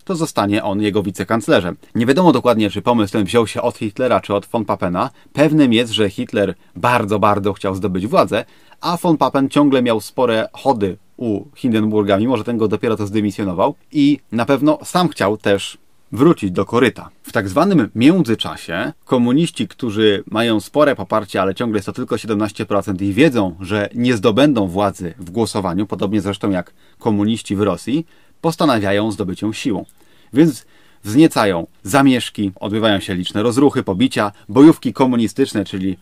[0.05, 1.77] to zostanie on jego wicekanclerzem.
[1.95, 5.11] Nie wiadomo dokładnie, czy pomysł ten wziął się od Hitlera czy od von Papena.
[5.33, 8.45] Pewnym jest, że Hitler bardzo, bardzo chciał zdobyć władzę,
[8.81, 13.07] a von Papen ciągle miał spore chody u Hindenburga, mimo że ten go dopiero to
[13.07, 15.79] zdymisjonował i na pewno sam chciał też
[16.13, 17.11] wrócić do koryta.
[17.23, 23.03] W tak zwanym międzyczasie komuniści, którzy mają spore poparcie, ale ciągle jest to tylko 17%
[23.03, 28.07] i wiedzą, że nie zdobędą władzy w głosowaniu, podobnie zresztą jak komuniści w Rosji,
[28.41, 29.85] postanawiają zdobyć ją siłą.
[30.33, 30.67] Więc
[31.05, 35.97] wzniecają zamieszki, odbywają się liczne rozruchy, pobicia, bojówki komunistyczne, czyli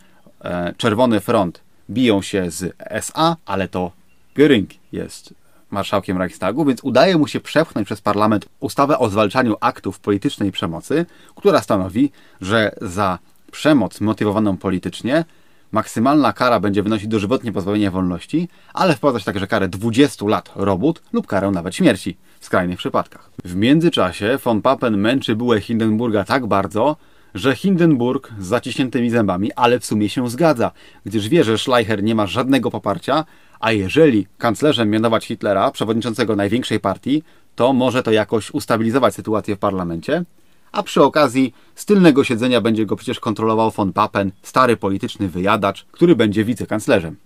[0.44, 3.92] e, Czerwony Front biją się z SA, ale to
[4.36, 5.34] Göring jest
[5.70, 11.06] marszałkiem Reichstagu, więc udaje mu się przepchnąć przez parlament ustawę o zwalczaniu aktów politycznej przemocy,
[11.36, 13.18] która stanowi, że za
[13.52, 15.24] przemoc motywowaną politycznie
[15.72, 21.26] maksymalna kara będzie wynosić dożywotnie pozbawienie wolności, ale wprowadzać także karę 20 lat robót lub
[21.26, 23.30] karę nawet śmierci w skrajnych przypadkach.
[23.44, 26.96] W międzyczasie von Papen męczy bułę Hindenburga tak bardzo,
[27.34, 30.70] że Hindenburg z zaciśniętymi zębami, ale w sumie się zgadza,
[31.06, 33.24] gdyż wie, że Schleicher nie ma żadnego poparcia,
[33.60, 37.22] a jeżeli kanclerzem mianować Hitlera, przewodniczącego największej partii,
[37.54, 40.24] to może to jakoś ustabilizować sytuację w parlamencie,
[40.72, 45.86] a przy okazji z tylnego siedzenia będzie go przecież kontrolował von Papen, stary polityczny wyjadacz,
[45.92, 47.16] który będzie wicekanclerzem.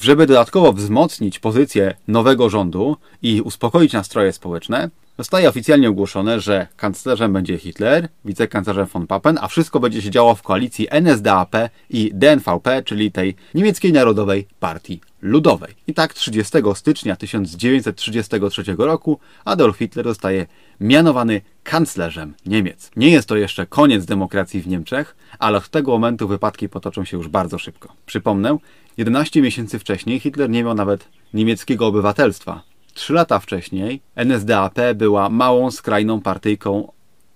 [0.00, 7.32] Żeby dodatkowo wzmocnić pozycję nowego rządu i uspokoić nastroje społeczne, Zostaje oficjalnie ogłoszone, że kanclerzem
[7.32, 11.56] będzie Hitler, wicekanclerzem von Papen, a wszystko będzie się działo w koalicji NSDAP
[11.90, 15.74] i DNVP, czyli tej niemieckiej narodowej partii ludowej.
[15.86, 20.46] I tak 30 stycznia 1933 roku Adolf Hitler zostaje
[20.80, 22.90] mianowany kanclerzem Niemiec.
[22.96, 27.16] Nie jest to jeszcze koniec demokracji w Niemczech, ale od tego momentu wypadki potoczą się
[27.16, 27.92] już bardzo szybko.
[28.06, 28.58] Przypomnę,
[28.96, 32.62] 11 miesięcy wcześniej Hitler nie miał nawet niemieckiego obywatelstwa.
[32.94, 36.92] Trzy lata wcześniej NSDAP była małą, skrajną partyjką,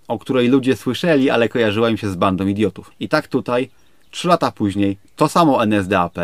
[0.09, 2.91] o której ludzie słyszeli, ale kojarzyła im się z bandą idiotów.
[3.01, 3.71] I tak tutaj,
[4.11, 6.19] trzy lata później, to samo NSDAP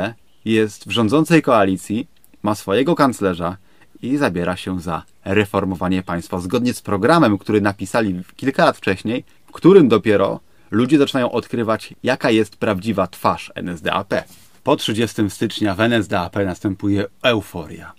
[0.44, 2.08] jest w rządzącej koalicji,
[2.42, 3.56] ma swojego kanclerza
[4.02, 9.52] i zabiera się za reformowanie państwa zgodnie z programem, który napisali kilka lat wcześniej, w
[9.52, 14.14] którym dopiero ludzie zaczynają odkrywać, jaka jest prawdziwa twarz NSDAP.
[14.64, 17.92] Po 30 stycznia w NSDAP następuje euforia.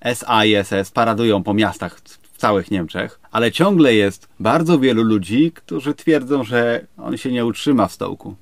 [0.00, 2.00] SA i SS paradują po miastach
[2.32, 7.44] w całych Niemczech, ale ciągle jest bardzo wielu ludzi, którzy twierdzą, że on się nie
[7.44, 8.36] utrzyma w stołku.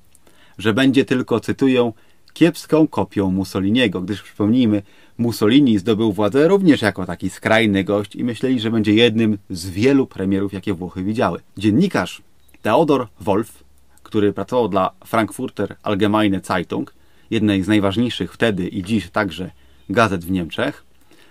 [0.57, 1.93] Że będzie tylko, cytują,
[2.35, 4.81] kiepską kopią Mussoliniego, gdyż przypomnijmy,
[5.17, 10.07] Mussolini zdobył władzę również jako taki skrajny gość i myśleli, że będzie jednym z wielu
[10.07, 11.39] premierów, jakie Włochy widziały.
[11.57, 12.21] Dziennikarz
[12.61, 13.63] Theodor Wolf,
[14.03, 16.93] który pracował dla Frankfurter Allgemeine Zeitung,
[17.31, 19.51] jednej z najważniejszych wtedy i dziś także
[19.89, 20.83] gazet w Niemczech,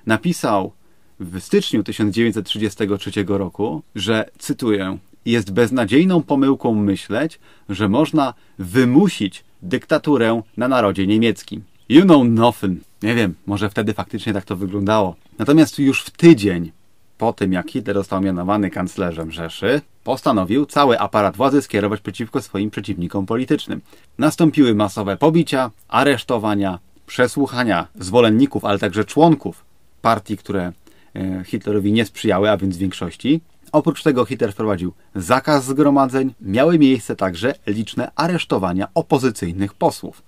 [0.07, 0.73] napisał
[1.21, 10.69] w styczniu 1933 roku, że, cytuję, jest beznadziejną pomyłką myśleć, że można wymusić dyktaturę na
[10.69, 11.63] narodzie niemieckim.
[11.89, 12.81] You know nothing.
[13.03, 15.17] Nie wiem, może wtedy faktycznie tak to wyglądało.
[15.39, 16.73] Natomiast już w tydzień
[17.19, 22.71] po tym, jak Hitler został mianowany kanclerzem Rzeszy, postanowił cały aparat władzy skierować przeciwko swoim
[22.71, 23.81] przeciwnikom politycznym.
[24.19, 29.65] Nastąpiły masowe pobicia, aresztowania, przesłuchania zwolenników, ale także członków
[30.03, 30.73] partii, które
[31.17, 33.41] e, Hitlerowi nie sprzyjały, a więc większości.
[33.73, 40.23] Oprócz tego Hitler wprowadził zakaz zgromadzeń, miały miejsce także liczne aresztowania opozycyjnych posłów.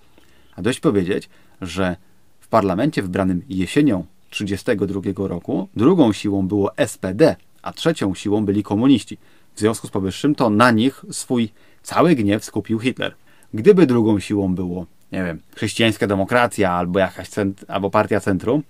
[0.55, 1.29] A dość powiedzieć,
[1.61, 1.95] że
[2.39, 9.17] w parlamencie wybranym jesienią 1932 roku drugą siłą było SPD, a trzecią siłą byli komuniści.
[9.55, 11.49] W związku z powyższym to na nich swój
[11.83, 13.15] cały gniew skupił Hitler.
[13.53, 18.63] Gdyby drugą siłą było, nie wiem, chrześcijańska demokracja albo jakaś cent- albo partia centrum,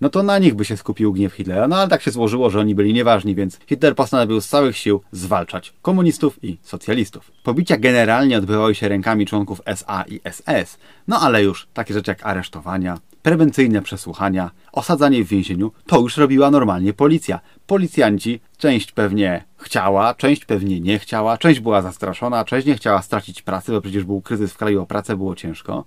[0.00, 1.68] no to na nich by się skupił gniew Hitlera.
[1.68, 5.00] No ale tak się złożyło, że oni byli nieważni, więc Hitler postanowił z całych sił
[5.12, 7.32] zwalczać komunistów i socjalistów.
[7.42, 12.26] Pobicia generalnie odbywały się rękami członków SA i SS, no ale już takie rzeczy jak
[12.26, 17.40] aresztowania, prewencyjne przesłuchania, osadzanie w więzieniu, to już robiła normalnie policja.
[17.66, 23.42] Policjanci, część pewnie chciała, część pewnie nie chciała, część była zastraszona, część nie chciała stracić
[23.42, 25.84] pracy, bo przecież był kryzys w kraju, o pracę było ciężko,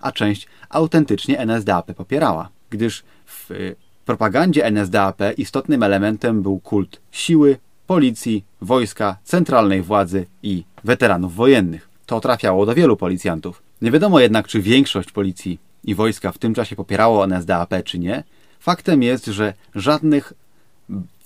[0.00, 7.58] a część autentycznie NSDAP popierała gdyż w y, propagandzie NSDAP istotnym elementem był kult siły,
[7.86, 11.88] policji, wojska, centralnej władzy i weteranów wojennych.
[12.06, 13.62] To trafiało do wielu policjantów.
[13.82, 18.24] Nie wiadomo jednak, czy większość policji i wojska w tym czasie popierało NSDAP, czy nie.
[18.60, 20.32] Faktem jest, że żadnych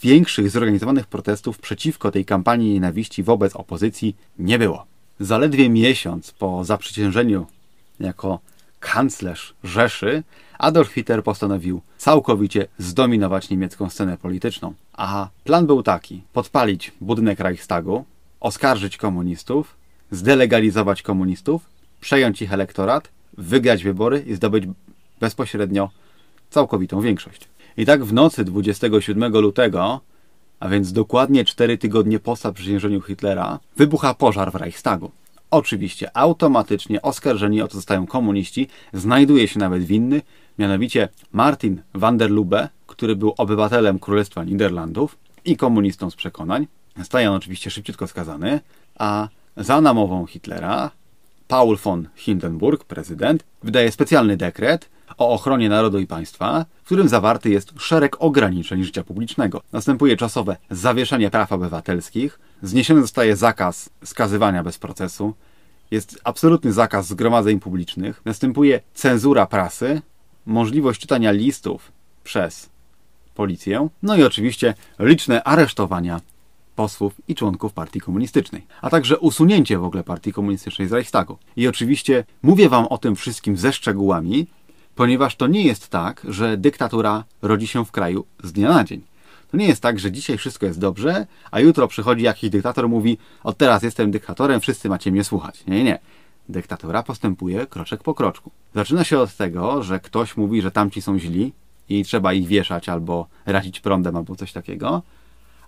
[0.03, 4.87] większych zorganizowanych protestów przeciwko tej kampanii nienawiści wobec opozycji nie było.
[5.21, 7.47] Zaledwie miesiąc po zaprzysiężeniu
[8.01, 8.41] jako
[8.81, 10.23] kanclerz Rzeszy,
[10.59, 14.75] Adolf Hitler postanowił całkowicie zdominować niemiecką scenę polityczną.
[14.93, 18.05] A plan był taki: podpalić budynek Reichstagu,
[18.41, 19.77] oskarżyć komunistów,
[20.11, 21.63] zdelegalizować komunistów,
[22.01, 24.65] przejąć ich elektorat, wygrać wybory i zdobyć
[25.21, 25.91] bezpośrednio
[26.51, 27.49] całkowitą większość.
[27.77, 30.01] I tak w nocy 27 lutego,
[30.61, 35.11] a więc dokładnie 4 tygodnie po zaprzysiężeniu Hitlera, wybucha pożar w Reichstagu.
[35.51, 40.23] Oczywiście automatycznie oskarżeni o to zostają komuniści, znajduje się nawet winny,
[40.59, 46.67] mianowicie Martin van der Lubbe, który był obywatelem Królestwa Niderlandów i komunistą z przekonań.
[47.03, 48.61] Staje on oczywiście szybciutko skazany,
[48.99, 50.91] a za namową Hitlera
[51.49, 57.51] Paul von Hindenburg, prezydent, wydaje specjalny dekret o ochronie narodu i państwa, w którym zawarty
[57.51, 59.63] jest szereg ograniczeń życia publicznego.
[59.73, 65.35] Następuje czasowe zawieszenie praw obywatelskich, zniesiony zostaje zakaz skazywania bez procesu,
[65.91, 70.03] jest absolutny zakaz zgromadzeń publicznych, następuje cenzura prasy,
[70.47, 71.93] możliwość czytania listów
[72.25, 72.71] przez
[73.35, 76.21] policję, no i oczywiście liczne aresztowania
[76.77, 81.39] posłów i członków partii komunistycznej, a także usunięcie w ogóle partii komunistycznej z Reichstagu.
[81.57, 84.47] I oczywiście mówię wam o tym wszystkim ze szczegółami,
[84.95, 89.03] ponieważ to nie jest tak, że dyktatura rodzi się w kraju z dnia na dzień.
[89.51, 93.19] To nie jest tak, że dzisiaj wszystko jest dobrze, a jutro przychodzi jakiś dyktator mówi:
[93.45, 95.65] Od teraz jestem dyktatorem, wszyscy macie mnie słuchać.
[95.67, 95.99] Nie, nie.
[96.49, 98.51] Dyktatura postępuje kroczek po kroczku.
[98.75, 101.53] Zaczyna się od tego, że ktoś mówi, że tamci są źli
[101.89, 105.03] i trzeba ich wieszać albo razić prądem albo coś takiego,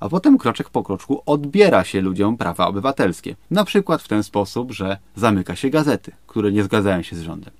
[0.01, 3.37] a potem kroczek po kroczku odbiera się ludziom prawa obywatelskie.
[3.51, 7.55] Na przykład w ten sposób, że zamyka się gazety, które nie zgadzają się z rządem.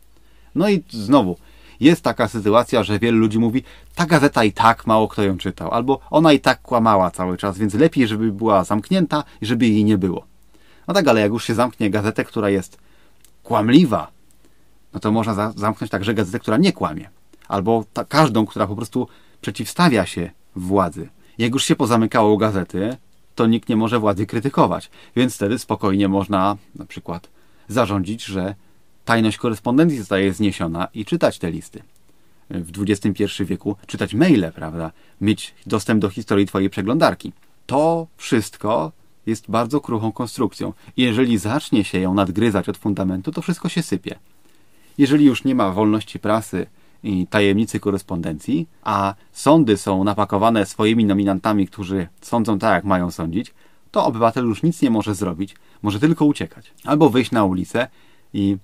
[0.55, 1.37] No i znowu,
[1.83, 3.63] jest taka sytuacja, że wielu ludzi mówi,
[3.95, 7.59] ta gazeta i tak mało kto ją czytał, albo ona i tak kłamała cały czas,
[7.59, 10.25] więc lepiej, żeby była zamknięta i żeby jej nie było.
[10.89, 12.79] No tak, ale jak już się zamknie gazetę, która jest
[13.43, 14.11] kłamliwa,
[14.95, 17.11] no to można za zamknąć także gazetę, która nie kłamie.
[17.49, 19.09] Albo ta, każdą, która po prostu
[19.41, 21.09] przeciwstawia się władzy.
[21.39, 22.97] Jak już się pozamykało gazety,
[23.35, 27.29] to nikt nie może władzy krytykować, więc wtedy spokojnie można na przykład
[27.69, 28.55] zarządzić, że
[29.05, 31.83] tajność korespondencji zostaje zniesiona i czytać te listy.
[32.51, 34.93] W XXI wieku czytać maile, prawda?
[35.21, 37.33] Mieć dostęp do historii Twojej przeglądarki.
[37.67, 38.93] To wszystko
[39.27, 40.73] jest bardzo kruchą konstrukcją.
[40.97, 44.19] I jeżeli zacznie się ją nadgryzać od fundamentu, to wszystko się sypie.
[44.99, 46.67] Jeżeli już nie ma wolności prasy
[47.03, 53.55] i tajemnicy korespondencji, a sądy są napakowane swoimi nominantami, którzy sądzą tak, jak mają sądzić,
[53.91, 56.73] to obywatel już nic nie może zrobić, może tylko uciekać.
[56.85, 57.89] Albo wyjść na ulicę
[58.33, 58.57] i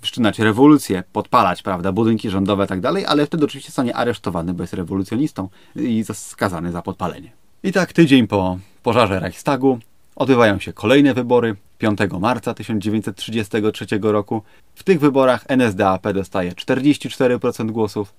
[0.00, 4.62] wszczynać rewolucję, podpalać, prawda, budynki rządowe i tak dalej, ale wtedy oczywiście zostanie aresztowany, bo
[4.62, 7.32] jest rewolucjonistą i skazany za podpalenie.
[7.62, 9.78] I tak tydzień po pożarze Reichstagu
[10.16, 14.42] odbywają się kolejne wybory 5 marca 1933 roku.
[14.74, 18.14] W tych wyborach NSDAP dostaje 44% głosów,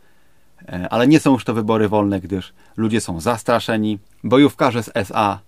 [0.67, 3.99] e, ale nie są już to wybory wolne, gdyż ludzie są zastraszeni.
[4.23, 5.39] Bojówkarze z SA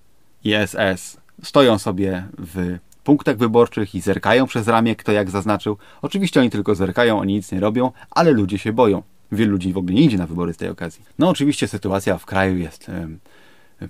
[0.43, 5.77] i SS stoją sobie w punktach wyborczych i zerkają przez ramię, kto jak zaznaczył.
[6.01, 9.03] Oczywiście oni tylko zerkają, oni nic nie robią, ale ludzie się boją.
[9.31, 11.03] Wielu ludzi w ogóle nie idzie na wybory z tej okazji.
[11.19, 12.91] No oczywiście sytuacja w kraju jest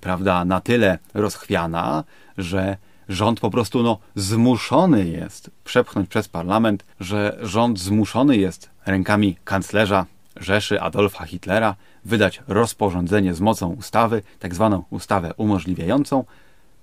[0.02, 2.04] prawda, na tyle rozchwiana,
[2.38, 2.78] że
[3.10, 10.06] rząd po prostu no, zmuszony jest przepchnąć przez parlament, że rząd zmuszony jest rękami kanclerza
[10.36, 16.24] Rzeszy Adolfa Hitlera wydać rozporządzenie z mocą ustawy, tak zwaną ustawę umożliwiającą,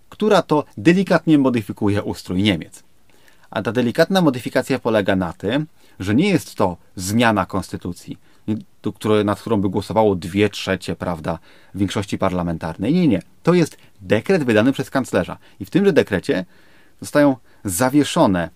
[0.09, 2.83] która to delikatnie modyfikuje ustrój Niemiec.
[3.51, 5.67] A ta delikatna modyfikacja polega na tym,
[6.01, 8.19] że nie jest to zmiana konstytucji,
[9.25, 11.39] nad którą by głosowało dwie trzecie, prawda,
[11.75, 12.95] większości parlamentarnej.
[12.95, 13.23] Nie, nie.
[13.43, 15.39] To jest dekret wydany przez kanclerza.
[15.61, 16.45] I w tymże dekrecie
[17.01, 18.51] zostają zawieszone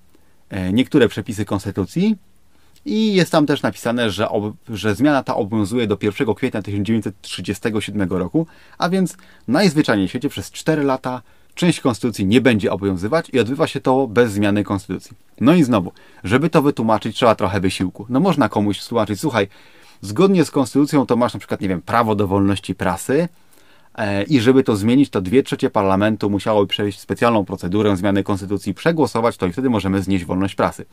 [0.51, 2.17] e, niektóre przepisy konstytucji
[2.85, 4.29] i jest tam też napisane, że,
[4.69, 8.47] że zmiana ta obowiązuje do 1 kwietnia 1937 roku,
[8.79, 9.17] a więc
[9.49, 11.23] najzwyczajniej w świecie przez 4 lata
[11.55, 15.17] część konstytucji nie będzie obowiązywać i odbywa się to bez zmiany konstytucji.
[15.41, 15.93] No i znowu,
[16.25, 18.07] żeby to wytłumaczyć, trzeba trochę wysiłku.
[18.09, 19.49] No można komuś tłumaczyć, słuchaj,
[20.01, 23.29] zgodnie z konstytucją to masz na przykład, nie wiem, prawo do wolności prasy
[23.95, 28.75] e, i żeby to zmienić, to dwie trzecie parlamentu musiałoby przejść specjalną procedurę zmiany konstytucji,
[28.75, 30.85] przegłosować to i wtedy możemy znieść wolność prasy.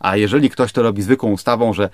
[0.00, 1.90] A jeżeli ktoś to robi zwykłą ustawą, że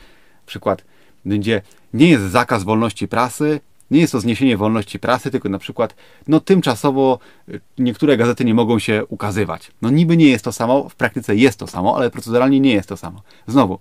[0.46, 0.84] przykład
[1.24, 1.62] będzie
[1.94, 5.94] nie jest zakaz wolności prasy, nie jest to zniesienie wolności prasy, tylko na przykład,
[6.28, 7.18] no tymczasowo
[7.48, 9.70] y, niektóre gazety nie mogą się ukazywać.
[9.82, 12.88] No niby nie jest to samo, w praktyce jest to samo, ale proceduralnie nie jest
[12.88, 13.22] to samo.
[13.46, 13.78] Znowu,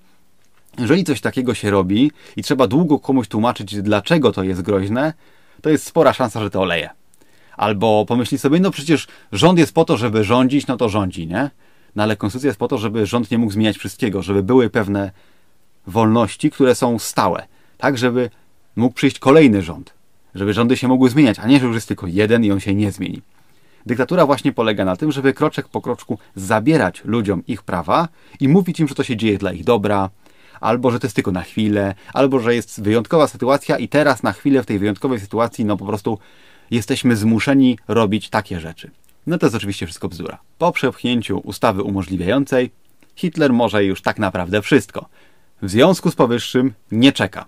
[0.78, 5.14] jeżeli coś takiego się robi i trzeba długo komuś tłumaczyć, dlaczego to jest groźne,
[5.62, 6.90] to jest spora szansa, że to oleje.
[7.58, 11.50] Albo pomyśli sobie, no przecież rząd jest po to, żeby rządzić, no to rządzi, nie?
[11.96, 15.12] No ale konstytucja jest po to, żeby rząd nie mógł zmieniać wszystkiego, żeby były pewne
[15.88, 17.48] wolności, które są stałe.
[17.78, 18.30] Tak, żeby
[18.76, 19.94] mógł przyjść kolejny rząd.
[20.36, 22.76] Żeby rządy się mogły zmieniać, a nie, że już jest tylko jeden i on się
[22.76, 23.22] nie zmieni.
[23.86, 28.08] Dyktatura właśnie polega na tym, żeby kroczek po kroczku zabierać ludziom ich prawa
[28.40, 30.10] i mówić im, że to się dzieje dla ich dobra,
[30.62, 34.34] albo że to jest tylko na chwilę, albo że jest wyjątkowa sytuacja i teraz na
[34.34, 36.20] chwilę w tej wyjątkowej sytuacji no po prostu
[36.72, 38.92] jesteśmy zmuszeni robić takie rzeczy.
[39.28, 40.40] No to jest oczywiście wszystko bzdura.
[40.58, 42.72] Po przepchnięciu ustawy umożliwiającej
[43.16, 45.06] Hitler może już tak naprawdę wszystko.
[45.62, 47.46] W związku z powyższym nie czeka.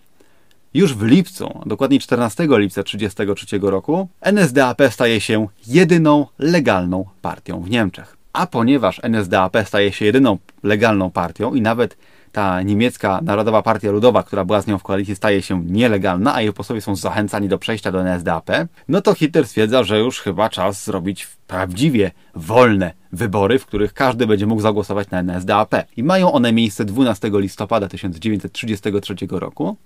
[0.76, 7.70] Już w lipcu, dokładnie 14 lipca 1933 roku, NSDAP staje się jedyną legalną partią w
[7.70, 8.18] Niemczech.
[8.34, 11.98] A ponieważ NSDAP staje się jedyną legalną partią i nawet
[12.32, 16.42] ta niemiecka Narodowa Partia Ludowa, która była z nią w koalicji, staje się nielegalna, a
[16.42, 18.50] jej posłowie są zachęcani do przejścia do NSDAP,
[18.88, 24.28] no to Hitler stwierdza, że już chyba czas zrobić prawdziwie wolne wybory, w których każdy
[24.28, 25.76] będzie mógł zagłosować na NSDAP.
[25.98, 29.78] I mają one miejsce 12 listopada 1933 roku.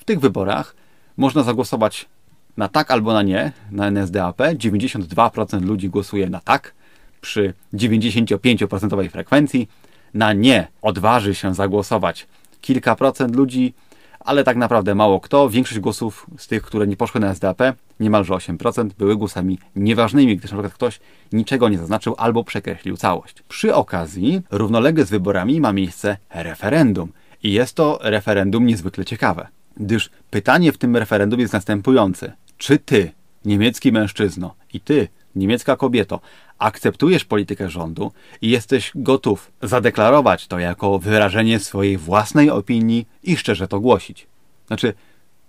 [0.00, 0.74] W tych wyborach
[1.16, 2.08] można zagłosować
[2.56, 4.36] na tak albo na nie, na NSDAP.
[4.36, 6.74] 92% ludzi głosuje na tak
[7.20, 9.68] przy 95% frekwencji
[10.14, 12.26] na nie odważy się zagłosować
[12.60, 13.74] kilka procent ludzi,
[14.20, 15.48] ale tak naprawdę mało kto.
[15.48, 17.62] Większość głosów z tych, które nie poszły na SDAP,
[18.00, 21.00] niemalże 8%, były głosami nieważnymi, gdyż przykład ktoś
[21.32, 23.42] niczego nie zaznaczył albo przekreślił całość.
[23.48, 27.12] Przy okazji, równolegle z wyborami ma miejsce referendum.
[27.42, 29.46] I jest to referendum niezwykle ciekawe,
[29.80, 32.32] gdyż pytanie w tym referendum jest następujące.
[32.58, 33.12] Czy ty,
[33.44, 36.20] niemiecki mężczyzno, i ty, niemiecka kobieto,
[36.58, 38.12] akceptujesz politykę rządu
[38.42, 44.26] i jesteś gotów zadeklarować to jako wyrażenie swojej własnej opinii i szczerze to głosić.
[44.66, 44.94] Znaczy,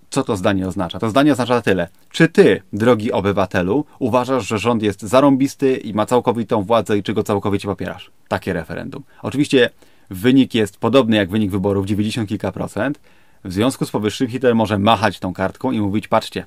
[0.09, 0.99] co to zdanie oznacza?
[0.99, 1.87] To zdanie oznacza tyle.
[2.09, 7.13] Czy ty, drogi obywatelu, uważasz, że rząd jest zarąbisty i ma całkowitą władzę i czy
[7.13, 8.11] go całkowicie popierasz?
[8.27, 9.03] Takie referendum.
[9.21, 9.69] Oczywiście
[10.09, 12.99] wynik jest podobny jak wynik wyborów, 90 kilka procent.
[13.43, 16.45] W związku z powyższym Hitler może machać tą kartką i mówić, patrzcie,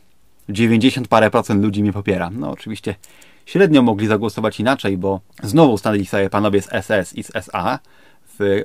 [0.49, 2.31] 90 parę procent ludzi mnie popiera.
[2.31, 2.95] No oczywiście
[3.47, 7.79] średnio mogli zagłosować inaczej, bo znowu stanęli sobie panowie z SS i z SA
[8.39, 8.63] w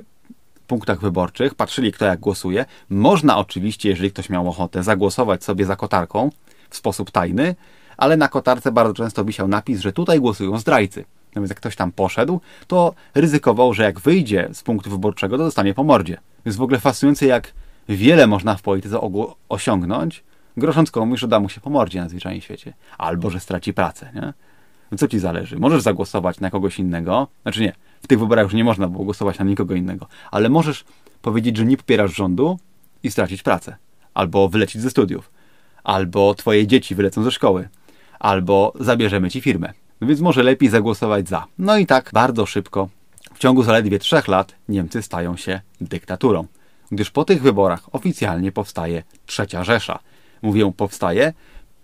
[0.66, 2.64] punktach wyborczych, patrzyli kto jak głosuje.
[2.90, 6.30] Można oczywiście, jeżeli ktoś miał ochotę, zagłosować sobie za kotarką
[6.70, 7.54] w sposób tajny,
[7.96, 11.04] ale na kotarce bardzo często wisiał napis, że tutaj głosują zdrajcy.
[11.34, 15.44] No więc jak ktoś tam poszedł, to ryzykował, że jak wyjdzie z punktu wyborczego, to
[15.44, 16.20] dostanie po mordzie.
[16.44, 17.52] Jest w ogóle fascynujące, jak
[17.96, 19.00] wiele można w polityce
[19.48, 20.22] osiągnąć,
[20.56, 22.72] grosząc komuś, że da mu się po mordzie na zwyczajnym świecie.
[22.98, 24.32] Albo, że straci pracę, nie?
[24.90, 25.58] No co ci zależy?
[25.58, 27.72] Możesz zagłosować na kogoś innego, znaczy nie,
[28.02, 30.84] w tych wyborach już nie można było głosować na nikogo innego, ale możesz
[31.22, 32.58] powiedzieć, że nie popierasz rządu
[33.02, 33.76] i stracić pracę,
[34.14, 35.30] albo wylecieć ze studiów,
[35.84, 37.68] albo twoje dzieci wylecą ze szkoły,
[38.18, 39.72] albo zabierzemy ci firmę.
[40.00, 41.46] No więc może lepiej zagłosować za.
[41.58, 42.88] No i tak bardzo szybko,
[43.34, 46.46] w ciągu zaledwie trzech lat, Niemcy stają się dyktaturą,
[46.92, 49.98] gdyż po tych wyborach oficjalnie powstaje Trzecia Rzesza.
[50.42, 51.32] Mówię powstaje,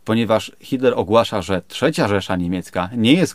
[0.04, 3.34] ponieważ Hitler ogłasza, że Trzecia Rzesza Niemiecka nie jest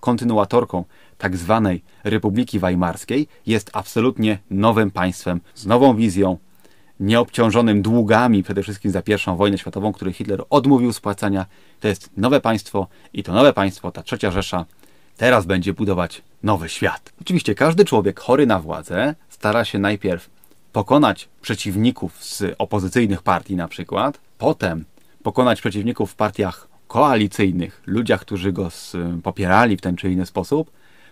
[0.00, 0.84] kontynuatorką
[1.18, 6.38] tak zwanej Republiki Weimarskiej, jest absolutnie nowym państwem, z nową wizją,
[7.00, 11.46] nieobciążonym długami, przede wszystkim za I wojnę światową, który Hitler odmówił spłacania.
[11.80, 14.64] To jest nowe państwo i to nowe państwo, ta Trzecia Rzesza,
[15.16, 17.12] teraz będzie budować nowy świat.
[17.20, 20.30] Oczywiście każdy człowiek chory na władzę stara się najpierw
[20.72, 24.84] pokonać przeciwników z opozycyjnych partii na przykład, potem
[25.22, 28.68] pokonać przeciwników w partiach koalicyjnych, ludziach, którzy go
[29.22, 30.70] popierali w ten czy inny sposób,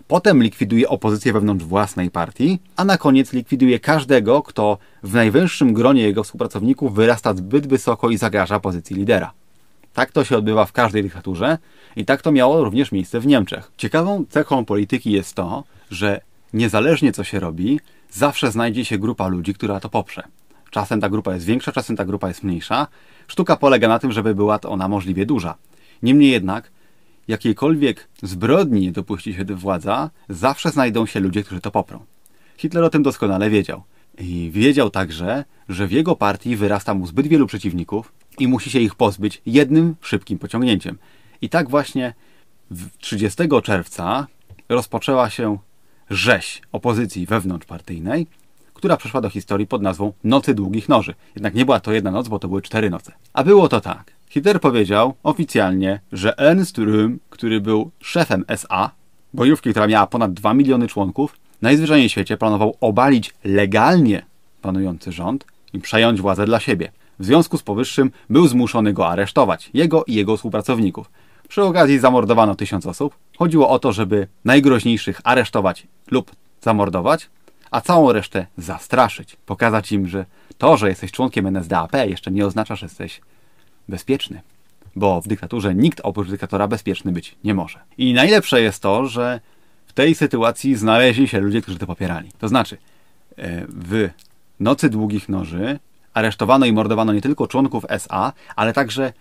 [0.09, 6.03] potem likwiduje opozycję wewnątrz własnej partii, a na koniec likwiduje każdego, kto w najwęższym gronie
[6.03, 9.33] jego współpracowników wyrasta zbyt wysoko i zagraża pozycji lidera.
[9.95, 11.59] Tak to się odbywa w każdej dyktaturze
[11.97, 13.73] i tak to miało również miejsce w Niemczech.
[13.77, 16.21] Ciekawą cechą polityki jest to, że
[16.53, 20.23] niezależnie co się robi, zawsze znajdzie się grupa ludzi, która to poprze.
[20.71, 22.87] Czasem ta grupa jest większa, czasem ta grupa jest mniejsza.
[23.29, 25.55] Sztuka polega na tym, żeby była ona możliwie duża.
[26.03, 26.71] Niemniej jednak,
[27.29, 32.05] jakiejkolwiek zbrodni nie dopuści się władza, zawsze znajdą się ludzie, którzy to poprą.
[32.57, 33.83] Hitler o tym doskonale wiedział.
[34.19, 38.79] I wiedział także, że w jego partii wyrasta mu zbyt wielu przeciwników i musi się
[38.79, 40.99] ich pozbyć jednym szybkim pociągnięciem.
[41.43, 42.15] I tak właśnie
[42.99, 44.27] 30 czerwca
[44.69, 45.59] rozpoczęła się
[46.11, 48.27] rzeź opozycji wewnątrzpartyjnej,
[48.75, 51.15] która przeszła do historii pod nazwą Nocy Długich Noży.
[51.35, 53.13] Jednak nie była to jedna noc, bo to były cztery noce.
[53.33, 54.13] A było to tak.
[54.29, 58.91] Hitler powiedział oficjalnie, że Ernst Röhm, który był szefem SA,
[59.35, 64.23] bojówki, która miała ponad 2 miliony członków, najzwyczajniej w świecie planował obalić legalnie
[64.63, 66.93] panujący rząd i przejąć władzę dla siebie.
[67.19, 71.11] W związku z powyższym był zmuszony go aresztować, jego i jego współpracowników.
[71.49, 73.15] Przy okazji zamordowano tysiąc osób.
[73.39, 77.31] Chodziło o to, żeby najgroźniejszych aresztować lub zamordować,
[77.71, 79.37] a całą resztę zastraszyć.
[79.47, 80.25] Pokazać im, że
[80.59, 83.21] to, że jesteś członkiem NSDAP jeszcze nie oznacza, że jesteś
[83.89, 84.41] bezpieczny.
[84.97, 87.79] Bo w dyktaturze nikt oprócz dyktatora bezpieczny być nie może.
[87.99, 89.41] I najlepsze jest to, że
[89.87, 92.29] w tej sytuacji znaleźli się ludzie, którzy to popierali.
[92.39, 92.77] To znaczy,
[93.39, 94.09] e, w
[94.61, 95.79] Nocy Długich Noży
[96.15, 99.13] aresztowano i mordowano nie tylko członków SA, ale także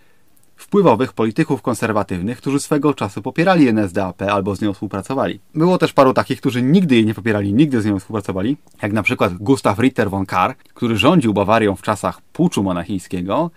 [0.58, 5.40] wpływowych polityków konserwatywnych, którzy swego czasu popierali NSDAP albo z nią współpracowali.
[5.56, 9.04] Było też paru takich, którzy nigdy jej nie popierali, nigdy z nią współpracowali, jak na
[9.04, 13.52] przykład Gustav Ritter von Kahr, który rządził Bawarią w czasach puczu monachijskiego.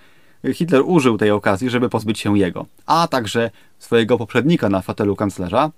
[0.55, 5.71] Hitler użył tej okazji, żeby pozbyć się jego, a także swojego poprzednika na fotelu kanclerza,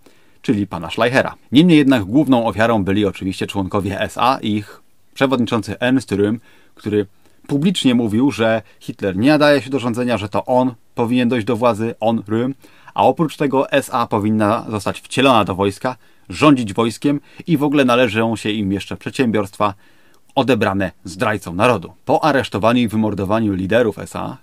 [0.43, 1.35] czyli pana Schleichera.
[1.53, 4.83] Niemniej jednak główną ofiarą byli oczywiście członkowie SA i ich
[5.14, 6.39] przewodniczący Ernst Röhm,
[6.75, 7.07] który
[7.47, 11.57] publicznie mówił, że Hitler nie nadaje się do rządzenia, że to on powinien dojść do
[11.57, 12.55] władzy, on, Röhm,
[12.95, 15.97] a oprócz tego SA powinna zostać wcielona do wojska,
[16.28, 19.74] rządzić wojskiem i w ogóle należą się im jeszcze przedsiębiorstwa
[20.34, 21.93] odebrane zdrajcom narodu.
[22.05, 24.36] Po aresztowaniu i wymordowaniu liderów SA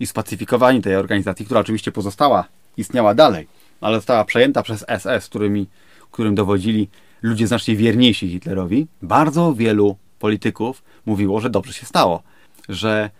[0.00, 2.44] i spacyfikowaniu tej organizacji, która oczywiście pozostała,
[2.76, 3.46] istniała dalej,
[3.80, 5.66] ale została przejęta przez SS, którymi,
[6.10, 6.88] którym dowodzili
[7.22, 12.22] ludzie znacznie wierniejsi Hitlerowi, bardzo wielu polityków mówiło, że dobrze się stało,
[12.68, 13.10] że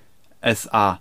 [0.40, 0.98] SA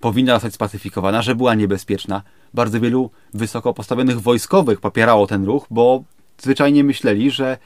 [0.00, 2.22] powinna zostać spacyfikowana, że była niebezpieczna.
[2.54, 6.04] Bardzo wielu wysoko postawionych wojskowych popierało ten ruch, bo
[6.38, 7.58] zwyczajnie myśleli, że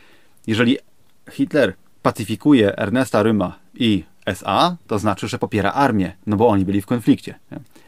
[0.47, 0.79] jeżeli
[1.31, 6.83] Hitler pacyfikuje Ernesta Ryma i SA, to znaczy, że popiera armię, no bo oni byli
[6.83, 7.35] w konflikcie.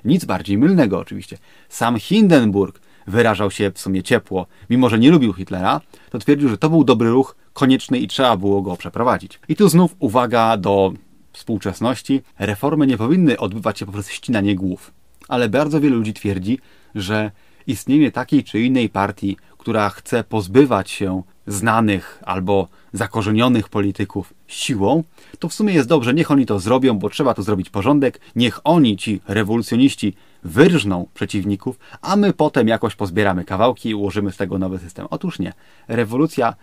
[0.05, 1.39] Nic bardziej mylnego oczywiście.
[1.69, 5.81] Sam Hindenburg wyrażał się w sumie ciepło, mimo że nie lubił Hitlera,
[6.11, 9.41] to twierdził, że to był dobry ruch, konieczny i trzeba było go przeprowadzić.
[9.49, 10.93] I tu znów uwaga do
[11.37, 12.23] współczesności.
[12.39, 14.93] Reformy nie powinny odbywać się poprzez ścinanie głów.
[15.29, 16.59] Ale bardzo wielu ludzi twierdzi,
[16.95, 17.31] że
[17.67, 25.03] istnienie takiej czy innej partii, która chce pozbywać się znanych albo zakorzenionych polityków siłą,
[25.39, 28.61] to w sumie jest dobrze, niech oni to zrobią, bo trzeba tu zrobić porządek, niech
[28.65, 30.15] oni, ci rewolucjoniści,
[30.45, 35.07] wyrżną przeciwników, a my potem jakoś pozbieramy kawałki i ułożymy z tego nowy system.
[35.11, 35.53] Otóż nie.
[35.89, 36.55] Rewolucja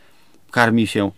[0.52, 1.12] karmi się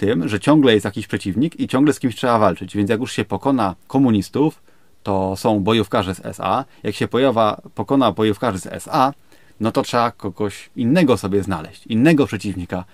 [0.00, 2.76] tym, że ciągle jest jakiś przeciwnik i ciągle z kimś trzeba walczyć.
[2.76, 4.62] Więc jak już się pokona komunistów,
[5.02, 6.64] to są bojówkarze z SA.
[6.82, 9.12] Jak się pojawa, pokona bojówkarzy z SA,
[9.60, 12.84] no to trzeba kogoś innego sobie znaleźć, innego przeciwnika,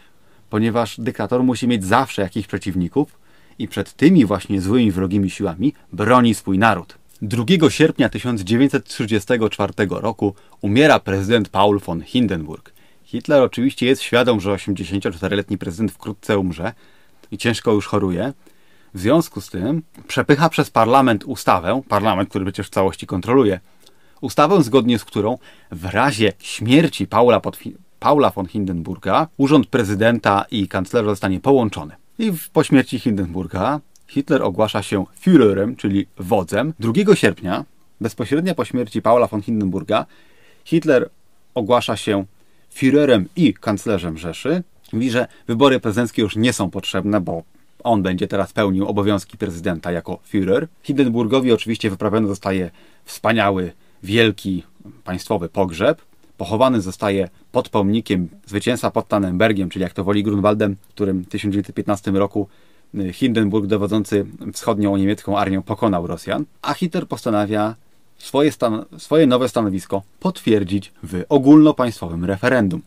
[0.50, 3.18] ponieważ dyktator musi mieć zawsze jakichś przeciwników
[3.58, 6.98] i przed tymi właśnie złymi, wrogimi siłami broni swój naród.
[7.22, 12.72] 2 sierpnia 1934 roku umiera prezydent Paul von Hindenburg.
[13.04, 16.72] Hitler oczywiście jest świadom, że 84-letni prezydent wkrótce umrze
[17.30, 18.32] i ciężko już choruje.
[18.94, 23.60] W związku z tym przepycha przez parlament ustawę, parlament, który przecież w całości kontroluje,
[24.20, 25.38] ustawę zgodnie z którą
[25.70, 27.40] w razie śmierci Paula,
[27.98, 31.94] Paula von Hindenburga urząd prezydenta i kanclerza zostanie połączony.
[32.18, 36.74] I po śmierci Hindenburga Hitler ogłasza się Führerem, czyli wodzem.
[36.80, 37.64] 2 sierpnia,
[38.00, 40.06] bezpośrednio po śmierci Paula von Hindenburga,
[40.64, 41.10] Hitler
[41.54, 42.24] ogłasza się
[42.74, 44.62] Führerem i kanclerzem Rzeszy.
[44.92, 47.42] Mówi, że wybory prezydenckie już nie są potrzebne, bo
[47.84, 50.66] on będzie teraz pełnił obowiązki prezydenta jako Führer.
[50.82, 52.70] Hindenburgowi oczywiście wyprawiony zostaje
[53.04, 53.72] wspaniały,
[54.02, 54.62] wielki,
[55.04, 56.02] państwowy pogrzeb.
[56.36, 62.10] Pochowany zostaje pod pomnikiem zwycięstwa pod Tannenbergiem, czyli jak to woli Grunwaldem, którym w 1915
[62.10, 62.48] roku
[63.12, 67.74] Hindenburg dowodzący wschodnią niemiecką armią pokonał Rosjan, a Hitler postanawia
[68.18, 68.50] swoje,
[68.98, 72.82] swoje nowe stanowisko potwierdzić w ogólnopaństwowym referendum.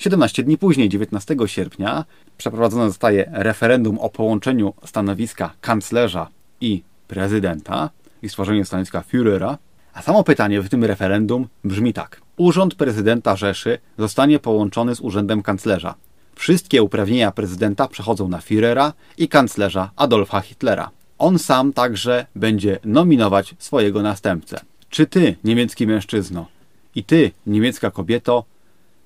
[0.00, 2.04] 17 dni później, 19 sierpnia,
[2.38, 6.28] przeprowadzone zostaje referendum o połączeniu stanowiska kanclerza
[6.60, 7.90] i prezydenta
[8.22, 9.56] i stworzeniu stanowiska Führera.
[9.94, 12.20] A samo pytanie w tym referendum brzmi tak.
[12.36, 15.94] Urząd prezydenta Rzeszy zostanie połączony z urzędem kanclerza.
[16.34, 20.90] Wszystkie uprawnienia prezydenta przechodzą na Führera i kanclerza Adolfa Hitlera.
[21.18, 24.60] On sam także będzie nominować swojego następcę.
[24.90, 26.46] Czy ty, niemiecki mężczyzno,
[26.94, 28.44] i ty, niemiecka kobieto,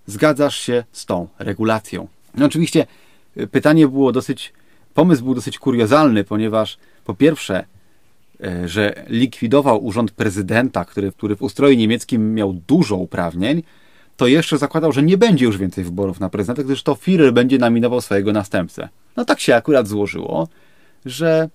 [0.06, 2.08] zgadzasz się z tą regulacją?
[2.34, 2.86] No oczywiście
[3.36, 4.52] y, pytanie było dosyć,
[4.94, 7.64] pomysł był dosyć kuriozalny, ponieważ po pierwsze,
[8.44, 13.62] y, że likwidował urząd prezydenta, który, który w ustroju niemieckim miał dużo uprawnień,
[14.16, 17.58] to jeszcze zakładał, że nie będzie już więcej wyborów na prezydenta, gdyż to Führer będzie
[17.58, 18.88] nominował swojego następcę.
[19.16, 20.48] No tak się akurat złożyło,
[21.06, 21.48] że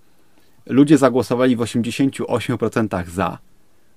[0.65, 3.37] ludzie zagłosowali w 88% za,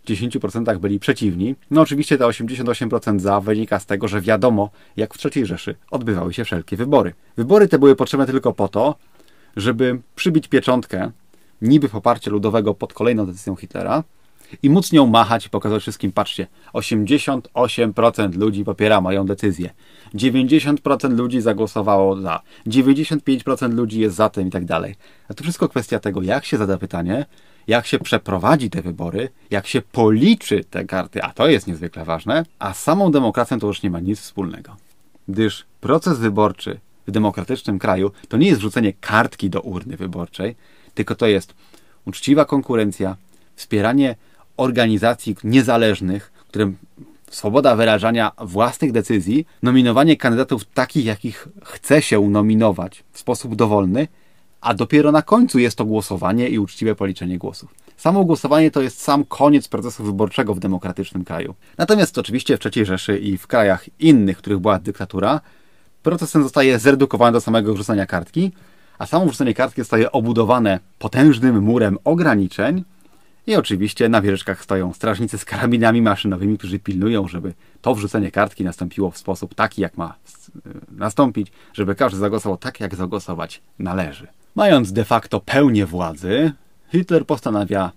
[0.06, 1.54] 10% byli przeciwni.
[1.70, 6.34] No oczywiście te 88% za wynika z tego, że wiadomo, jak w III Rzeszy odbywały
[6.34, 7.14] się wszelkie wybory.
[7.36, 8.94] Wybory te były potrzebne tylko po to,
[9.56, 11.10] żeby przybić pieczątkę
[11.62, 14.04] niby poparcia ludowego pod kolejną decyzją Hitlera
[14.62, 19.70] i móc nią machać i pokazać wszystkim, patrzcie, 88% ludzi popiera moją decyzję.
[20.14, 24.94] 90% ludzi zagłosowało za, 95% ludzi jest za tym i tak dalej.
[25.28, 27.26] A to wszystko kwestia tego, jak się zada pytanie,
[27.66, 32.44] jak się przeprowadzi te wybory, jak się policzy te karty, a to jest niezwykle ważne,
[32.58, 34.76] a z samą demokracją to już nie ma nic wspólnego.
[35.28, 40.56] Gdyż proces wyborczy w demokratycznym kraju to nie jest wrzucenie kartki do urny wyborczej,
[40.94, 41.54] tylko to jest
[42.04, 43.16] uczciwa konkurencja,
[43.56, 44.16] wspieranie
[44.56, 46.76] organizacji niezależnych, którym
[47.30, 54.08] swoboda wyrażania własnych decyzji, nominowanie kandydatów takich, jakich chce się nominować w sposób dowolny,
[54.62, 57.74] a dopiero na końcu jest to głosowanie i uczciwe policzenie głosów.
[57.96, 61.54] Samo głosowanie to jest sam koniec procesu wyborczego w demokratycznym kraju.
[61.78, 65.40] Natomiast oczywiście w III Rzeszy i w krajach innych, w których była dyktatura,
[66.02, 68.52] proces ten zostaje zredukowany do samego wrzucania kartki,
[68.98, 72.84] a samo wrzucenie kartki zostaje obudowane potężnym murem ograniczeń
[73.46, 78.64] i oczywiście na wieżyczkach stoją strażnicy z karabinami maszynowymi, którzy pilnują, żeby to wrzucenie kartki
[78.64, 80.14] nastąpiło w sposób taki, jak ma
[80.92, 84.26] nastąpić, żeby każdy zagłosował tak, jak zagłosować należy.
[84.54, 86.52] Mając de facto pełnię władzy,
[86.92, 87.92] Hitler postanawia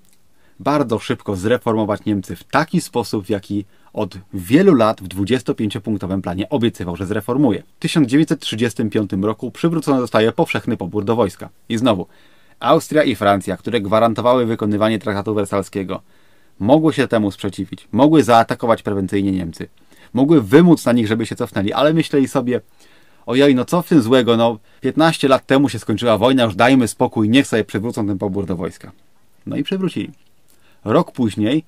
[0.59, 6.49] bardzo szybko zreformować Niemcy w taki sposób, w jaki od wielu lat w 25-punktowym planie
[6.49, 7.63] obiecywał, że zreformuje.
[7.77, 11.49] W 1935 roku przywrócony zostaje powszechny pobór do wojska.
[11.69, 12.07] I znowu,
[12.59, 16.01] Austria i Francja, które gwarantowały wykonywanie traktatu wersalskiego,
[16.59, 19.67] mogły się temu sprzeciwić, mogły zaatakować prewencyjnie Niemcy,
[20.13, 22.61] mogły wymóc na nich, żeby się cofnęli, ale myśleli sobie,
[23.25, 26.87] ojej, no co w tym złego, no 15 lat temu się skończyła wojna, już dajmy
[26.87, 28.91] spokój, niech sobie przywrócą ten pobór do wojska.
[29.45, 30.11] No i przywrócili.
[30.85, 31.63] Rok później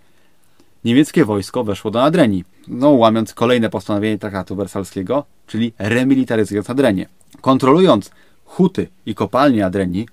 [0.85, 7.05] niemieckie wojsko weszło do Nadrenii, no łamiąc kolejne postanowienie traktatu wersalskiego, czyli remilitaryzując Nadrenię.
[7.41, 8.11] Kontrolując
[8.45, 10.07] huty i kopalnie Adrenii,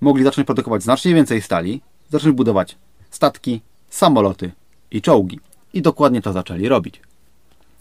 [0.00, 1.80] mogli zacząć produkować znacznie więcej stali,
[2.10, 2.76] zacząć budować
[3.10, 3.60] statki,
[3.90, 4.50] samoloty
[4.90, 5.40] i czołgi.
[5.74, 7.00] I dokładnie to zaczęli robić.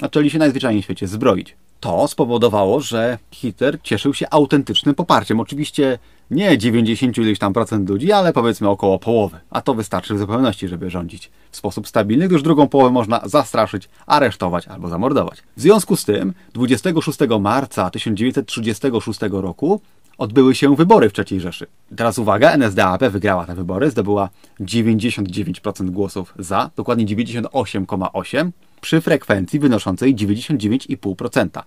[0.01, 1.56] Zaczęli się najzwyczajniej w świecie zbroić
[1.86, 5.40] to spowodowało, że Hitler cieszył się autentycznym poparciem.
[5.40, 6.00] Oczywiście
[6.32, 9.40] nie 90 ileś tam procent ludzi, ale powiedzmy około połowy.
[9.50, 13.90] A to wystarczy w zupełności, żeby rządzić w sposób stabilny, gdyż drugą połowę można zastraszyć,
[14.08, 15.44] aresztować albo zamordować.
[15.58, 19.82] W związku z tym 26 marca 1936 roku
[20.18, 21.68] odbyły się wybory w III Rzeszy.
[21.96, 24.30] Teraz uwaga, NSDAP wygrała te wybory, zdobyła
[24.60, 28.52] 99% głosów za, dokładnie 98,8%
[28.86, 31.64] przy frekwencji wynoszącej 99,5%.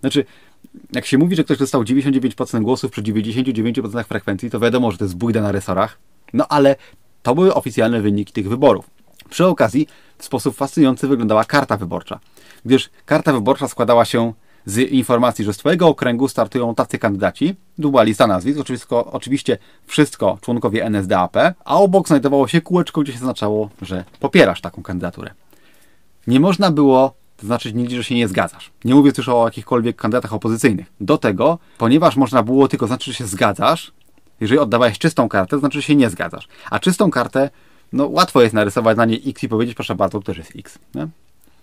[0.00, 0.24] Znaczy,
[0.92, 5.04] jak się mówi, że ktoś dostał 99% głosów przy 99% frekwencji, to wiadomo, że to
[5.04, 5.98] jest bójda na resorach,
[6.32, 6.76] no ale
[7.22, 8.90] to były oficjalne wyniki tych wyborów.
[9.30, 9.88] Przy okazji
[10.18, 12.20] w sposób fascynujący wyglądała karta wyborcza,
[12.64, 14.32] gdyż karta wyborcza składała się
[14.64, 20.38] z informacji, że z Twojego okręgu startują tacy kandydaci, była lista nazwisk, oczywiście, oczywiście wszystko
[20.40, 25.30] członkowie NSDAP, a obok znajdowało się kółeczko, gdzie się zaznaczało, że popierasz taką kandydaturę.
[26.26, 28.70] Nie można było zaznaczyć nigdzie, że się nie zgadzasz.
[28.84, 30.86] Nie mówię już o jakichkolwiek kandydatach opozycyjnych.
[31.00, 33.92] Do tego, ponieważ można było tylko znaczyć, że się zgadzasz,
[34.40, 36.48] jeżeli oddawałeś czystą kartę, to znaczy, że się nie zgadzasz.
[36.70, 37.50] A czystą kartę,
[37.92, 40.78] no łatwo jest narysować na niej X i powiedzieć, proszę bardzo, to też jest X.
[40.94, 41.08] Nie?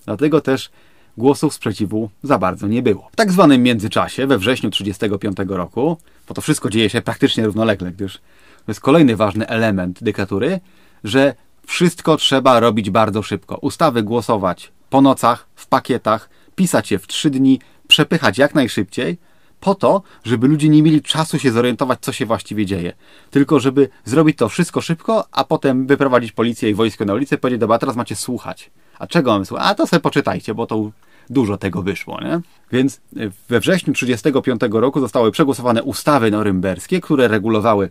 [0.06, 0.70] Dlatego też
[1.18, 3.10] głosów sprzeciwu za bardzo nie było.
[3.12, 5.98] W tak zwanym międzyczasie, we wrześniu 1935 roku,
[6.28, 8.18] bo to wszystko dzieje się praktycznie równolegle, gdyż
[8.66, 10.60] to jest kolejny ważny element dyktatury,
[11.04, 11.36] że
[11.68, 13.58] wszystko trzeba robić bardzo szybko.
[13.58, 19.18] Ustawy głosować po nocach, w pakietach, pisać je w trzy dni, przepychać jak najszybciej,
[19.60, 22.94] po to, żeby ludzie nie mieli czasu się zorientować, co się właściwie dzieje.
[23.32, 27.40] Tylko, żeby zrobić to wszystko szybko, a potem wyprowadzić policję i wojsko na ulicę i
[27.40, 28.72] powiedzieć, dobra, teraz macie słuchać.
[29.00, 29.68] A czego mamy słuchać?
[29.68, 30.92] A to sobie poczytajcie, bo to
[31.30, 32.22] dużo tego wyszło.
[32.22, 32.42] Nie?
[32.72, 33.02] Więc
[33.50, 37.90] we wrześniu 1935 roku zostały przegłosowane ustawy norymberskie, które regulowały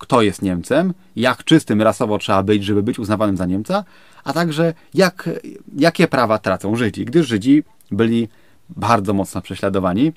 [0.00, 3.84] kto jest Niemcem, jak czystym rasowo trzeba być, żeby być uznawanym za Niemca,
[4.24, 5.30] a także jak,
[5.76, 8.28] jakie prawa tracą Żydzi, gdyż Żydzi byli
[8.68, 10.12] bardzo mocno prześladowani,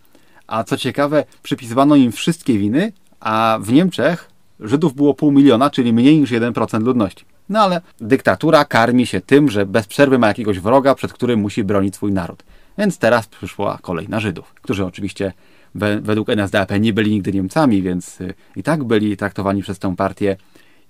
[0.47, 4.29] a co ciekawe, przypisywano im wszystkie winy, a w Niemczech
[4.59, 7.25] Żydów było pół miliona, czyli mniej niż 1% ludności.
[7.49, 11.63] No ale dyktatura karmi się tym, że bez przerwy ma jakiegoś wroga, przed którym musi
[11.63, 12.43] bronić swój naród.
[12.77, 15.33] Więc teraz przyszła kolej na Żydów, którzy oczywiście
[15.75, 20.37] według NSDAP nie byli nigdy Niemcami, więc y, i tak byli traktowani przez tę partię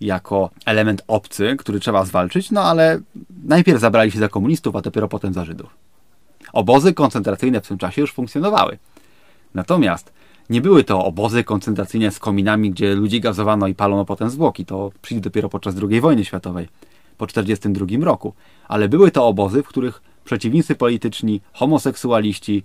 [0.02, 3.00] jako element obcy, który trzeba zwalczyć, no ale
[3.46, 5.70] najpierw zabrali się za komunistów, a dopiero potem za Żydów.
[6.54, 8.78] Obozy koncentracyjne w tym czasie już funkcjonowały.
[9.54, 10.14] Natomiast
[10.50, 14.66] nie były to obozy koncentracyjne z kominami, gdzie ludzi gazowano i palono potem zwłoki.
[14.66, 16.68] To przyjdzie dopiero podczas II wojny światowej,
[17.18, 18.34] po 1942 roku.
[18.68, 22.64] Ale były to obozy, w których przeciwnicy polityczni, homoseksualiści,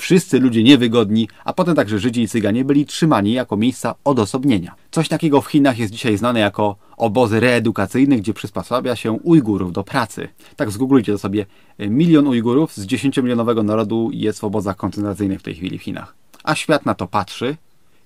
[0.00, 4.74] wszyscy ludzie niewygodni, a potem także Żydzi i Cyganie byli trzymani jako miejsca odosobnienia.
[4.90, 9.84] Coś takiego w Chinach jest dzisiaj znane jako obozy reedukacyjne, gdzie przysposabia się Ujgurów do
[9.84, 10.28] pracy.
[10.56, 11.46] Tak zgooglujcie to sobie.
[11.78, 16.14] Milion Ujgurów z 10-milionowego narodu jest w obozach koncentracyjnych w tej chwili w Chinach.
[16.44, 17.56] A świat na to patrzy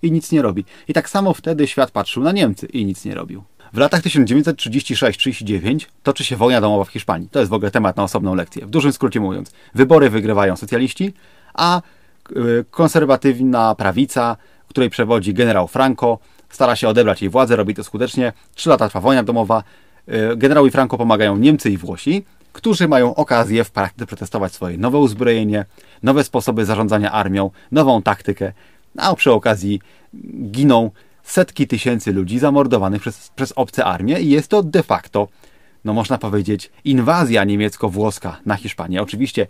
[0.03, 0.65] i nic nie robi.
[0.89, 3.43] I tak samo wtedy świat patrzył na Niemcy i nic nie robił.
[3.73, 7.29] W latach 1936-39 toczy się wojna domowa w Hiszpanii.
[7.29, 8.67] To jest w ogóle temat na osobną lekcję.
[8.67, 11.13] W dużym skrócie mówiąc, wybory wygrywają socjaliści,
[11.55, 11.83] a
[12.31, 14.37] y, konserwatywna prawica,
[14.69, 18.33] której przewodzi generał Franco, stara się odebrać jej władzę, robi to skutecznie.
[18.55, 19.63] Trzy lata trwa wojna domowa.
[20.33, 24.99] Y, generałowi Franco pomagają Niemcy i Włosi, którzy mają okazję w praktyce przetestować swoje nowe
[24.99, 25.65] uzbrojenie,
[26.03, 28.53] nowe sposoby zarządzania armią, nową taktykę,
[28.99, 29.81] a przy okazji
[30.51, 30.91] giną
[31.23, 35.29] setki tysięcy ludzi zamordowanych przez, przez obce armie i jest to de facto,
[35.85, 39.03] no można powiedzieć, inwazja niemiecko-włoska na Hiszpanię.
[39.03, 39.47] Oczywiście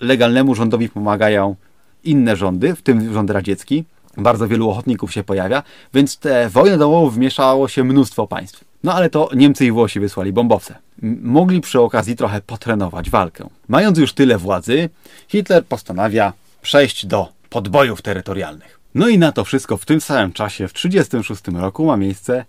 [0.00, 1.56] legalnemu rządowi pomagają
[2.04, 3.84] inne rządy, w tym rząd radziecki.
[4.16, 5.62] Bardzo wielu ochotników się pojawia,
[5.94, 8.64] więc te wojny domową wmieszało się mnóstwo państw.
[8.84, 10.74] No ale to Niemcy i Włosi wysłali bombowce.
[11.22, 13.48] Mogli przy okazji trochę potrenować walkę.
[13.68, 14.88] Mając już tyle władzy,
[15.28, 16.32] Hitler postanawia
[16.62, 18.80] przejść do podbojów terytorialnych.
[18.94, 22.44] No i na to wszystko w tym samym czasie, w 1936 roku, ma miejsce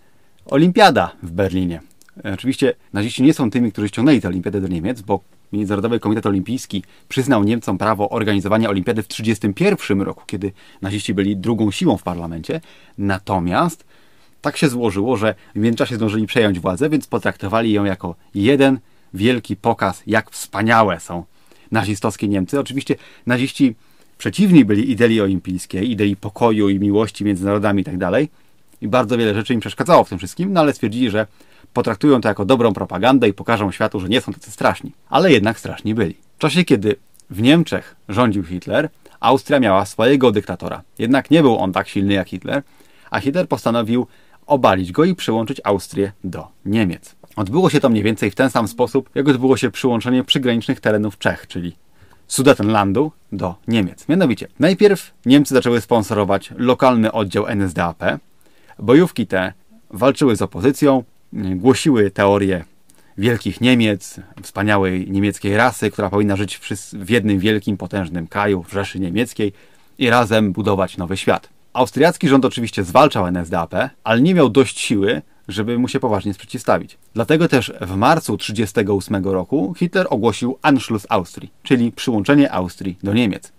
[0.45, 1.81] Olimpiada w Berlinie.
[2.25, 5.19] E, oczywiście naziści nie są tymi, którzy ściągnęli tę olimpiadę do Niemiec, bo
[5.53, 11.71] Międzynarodowy Komitet Olimpijski przyznał Niemcom prawo organizowania olimpiady w 1931 roku, kiedy naziści byli drugą
[11.71, 12.61] siłą w parlamencie.
[12.97, 13.85] Natomiast
[14.41, 18.79] tak się złożyło, że w międzyczasie zdążyli przejąć władzę, więc potraktowali ją jako jeden
[19.13, 21.23] wielki pokaz, jak wspaniałe są
[21.71, 22.59] nazistowskie Niemcy.
[22.59, 22.95] Oczywiście
[23.25, 23.75] naziści
[24.17, 28.11] przeciwni byli idei olimpijskiej, idei pokoju i miłości między narodami itd.
[28.11, 28.23] Tak
[28.81, 31.27] I bardzo wiele rzeczy im przeszkadzało w tym wszystkim, no ale stwierdzili, że
[31.73, 34.91] potraktują to jako dobrą propagandę i pokażą światu, że nie są tacy straszni.
[35.09, 36.17] Ale jednak straszni byli.
[36.37, 36.95] W czasie, kiedy
[37.29, 38.89] w Niemczech rządził Hitler,
[39.19, 40.81] Austria miała swojego dyktatora.
[40.99, 42.63] Jednak nie był on tak silny jak Hitler,
[43.11, 44.07] a Hitler postanowił
[44.45, 47.15] obalić go i przyłączyć Austrię do Niemiec.
[47.35, 51.17] Odbyło się to mniej więcej w ten sam sposób, jak odbyło się przyłączenie przygranicznych terenów
[51.17, 51.75] Czech, czyli
[52.27, 54.07] Sudetenlandu do Niemiec.
[54.07, 58.03] Mianowicie, najpierw Niemcy zaczęły sponsorować lokalny oddział NSDAP.
[58.79, 59.53] Bojówki te
[59.89, 61.03] walczyły z opozycją,
[61.33, 62.63] głosiły teorie
[63.17, 66.59] wielkich Niemiec, wspaniałej niemieckiej rasy, która powinna żyć
[66.93, 69.53] w jednym wielkim, potężnym kraju, w Rzeszy Niemieckiej
[69.97, 71.49] i razem budować nowy świat.
[71.73, 73.73] Austriacki rząd oczywiście zwalczał NSDAP,
[74.03, 76.97] ale nie miał dość siły, żeby mu się poważnie sprzeciwstawić.
[77.13, 83.51] Dlatego też w marcu 1938 roku Hitler ogłosił Anschluss Austrii, czyli przyłączenie Austrii do Niemiec.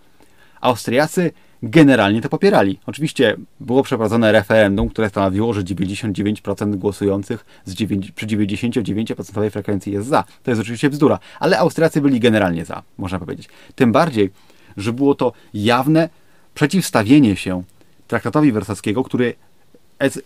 [0.61, 1.33] Austriacy
[1.63, 2.79] generalnie to popierali.
[2.87, 10.09] Oczywiście było przeprowadzone referendum, które stanowiło, że 99% głosujących z 9, przy 99% frekwencji jest
[10.09, 10.25] za.
[10.43, 13.49] To jest oczywiście bzdura, ale Austriacy byli generalnie za, można powiedzieć.
[13.75, 14.31] Tym bardziej,
[14.77, 16.09] że było to jawne
[16.55, 17.63] przeciwstawienie się
[18.09, 19.35] traktatowi wersackiego, który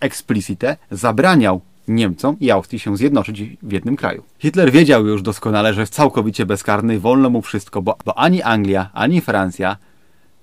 [0.00, 4.22] explicite zabraniał Niemcom i Austrii się zjednoczyć w jednym kraju.
[4.38, 9.20] Hitler wiedział już doskonale, że całkowicie bezkarny, wolno mu wszystko, bo, bo ani Anglia, ani
[9.20, 9.76] Francja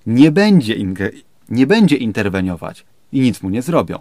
[0.06, 0.74] nie będzie,
[1.48, 3.98] nie będzie interweniować i nic mu nie zrobią.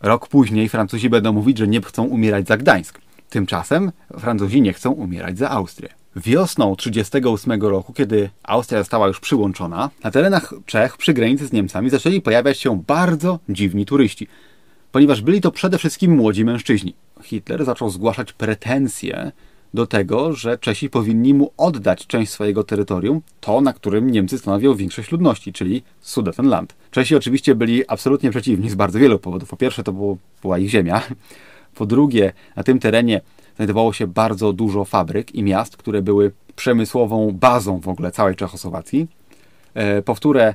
[0.00, 3.00] Rok później Francuzi będą mówić, że nie chcą umierać za Gdańsk.
[3.30, 5.88] Tymczasem Francuzi nie chcą umierać za Austrię.
[6.16, 11.90] Wiosną 1938 roku, kiedy Austria została już przyłączona, na terenach Czech przy granicy z Niemcami
[11.90, 14.28] zaczęli pojawiać się bardzo dziwni turyści,
[14.92, 16.94] ponieważ byli to przede wszystkim młodzi mężczyźni.
[17.22, 19.32] Hitler zaczął zgłaszać pretensje
[19.74, 24.74] do tego, że Czesi powinni mu oddać część swojego terytorium, to na którym Niemcy stanowią
[24.74, 26.74] większość ludności, czyli Sudetenland.
[26.90, 29.48] Czesi oczywiście byli absolutnie przeciwni z bardzo wielu powodów.
[29.48, 31.02] Po pierwsze, to było, była ich ziemia.
[31.74, 33.20] Po drugie, na tym terenie
[33.56, 39.06] znajdowało się bardzo dużo fabryk i miast, które były przemysłową bazą w ogóle całej Czechosłowacji.
[39.74, 40.54] E, powtórę,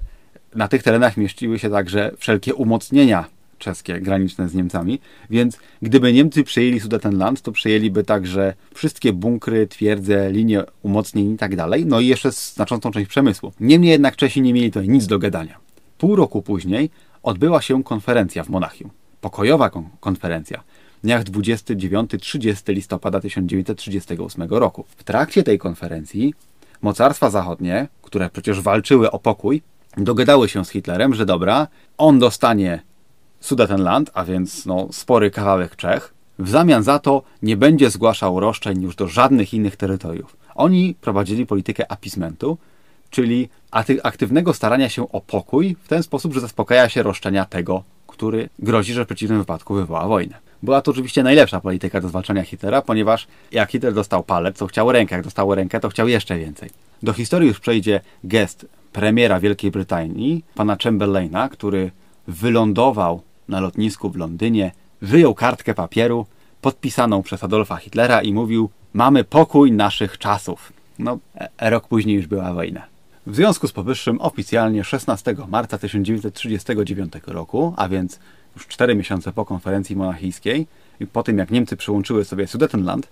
[0.56, 3.26] na tych terenach mieściły się także wszelkie umocnienia
[3.60, 5.00] czeskie graniczne z Niemcami,
[5.30, 11.56] więc gdyby Niemcy przejęli Sudetenland, to przejęliby także wszystkie bunkry, twierdze, linie umocnień i tak
[11.56, 13.52] dalej, no i jeszcze znaczącą część przemysłu.
[13.60, 15.58] Niemniej jednak Czesi nie mieli tutaj nic do gadania.
[15.98, 16.90] Pół roku później
[17.24, 18.90] odbyła się konferencja w Monachium.
[19.22, 20.64] Pokojowa kon konferencja
[21.04, 24.86] dniach 29-30 listopada 1938 roku.
[24.98, 26.34] W trakcie tej konferencji
[26.82, 29.62] mocarstwa zachodnie, które przecież walczyły o pokój,
[29.98, 32.82] dogadały się z Hitlerem, że dobra, on dostanie
[33.40, 38.82] Sudetenland, a więc no, spory kawałek Czech, w zamian za to nie będzie zgłaszał roszczeń
[38.82, 40.38] już do żadnych innych terytoriów.
[40.56, 42.58] Oni prowadzili politykę apismentu,
[43.10, 43.50] czyli
[44.04, 48.94] aktywnego starania się o pokój w ten sposób, że zaspokaja się roszczenia tego, który grozi,
[48.94, 50.38] że w przeciwnym wypadku wywoła wojnę.
[50.64, 54.92] Była to oczywiście najlepsza polityka do zwalczania Hitlera, ponieważ jak Hitler dostał palec, to chciał
[54.92, 56.70] rękę, jak dostał rękę, to chciał jeszcze więcej.
[57.04, 61.92] Do historii już przejdzie gest premiera Wielkiej Brytanii, pana Chamberlaina, który
[62.28, 64.72] wylądował na lotnisku w Londynie,
[65.02, 66.26] wyjął kartkę papieru
[66.62, 70.74] podpisaną przez Adolfa Hitlera i mówił: Mamy pokój naszych czasów.
[71.00, 71.18] No,
[71.60, 72.82] e, rok później już była wojna.
[73.28, 78.20] W związku z powyższym oficjalnie 16 marca 1939 roku, a więc
[78.56, 80.68] już 4 miesiące po konferencji monachijskiej
[81.00, 83.08] i po tym jak Niemcy przyłączyły sobie Sudetenland,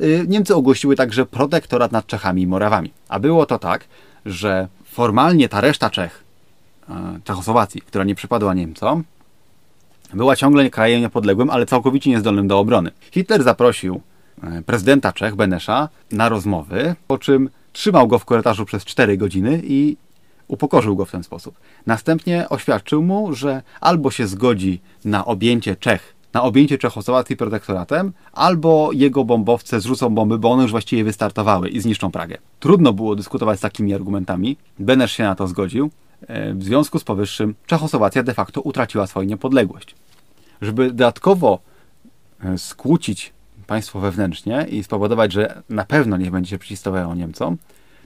[0.00, 2.90] y, Niemcy ogłosiły także protektorat nad Czechami i Morawami.
[3.08, 3.84] A było to tak,
[4.26, 6.24] że formalnie ta reszta Czech,
[6.88, 9.04] e, Czechosłowacji, która nie przypadła Niemcom,
[10.14, 12.90] była ciągle krajem niepodległym, ale całkowicie niezdolnym do obrony.
[13.10, 14.00] Hitler zaprosił
[14.42, 19.60] e, prezydenta Czech, Benesza, na rozmowy, po czym trzymał go w korytarzu przez 4 godziny
[19.64, 19.96] i
[20.48, 21.54] upokorzył go w ten sposób.
[21.86, 28.90] Następnie oświadczył mu, że albo się zgodzi na objęcie Czech, na objęcie Czechosłowacji protektoratem, albo
[28.92, 32.38] jego bombowce zrzucą bomby, bo one już właściwie wystartowały i zniszczą Pragę.
[32.60, 34.56] Trudno było dyskutować z takimi argumentami.
[34.78, 35.90] Benesz się na to zgodził.
[36.28, 39.94] E, w związku z powyższym Czechosłowacja de facto utraciła swoją niepodległość.
[40.62, 41.58] Żeby dodatkowo
[42.44, 43.32] e, skłócić
[43.66, 47.56] państwo wewnętrznie i spowodować, że na pewno nie będzie się przeciwstawiało Niemcom,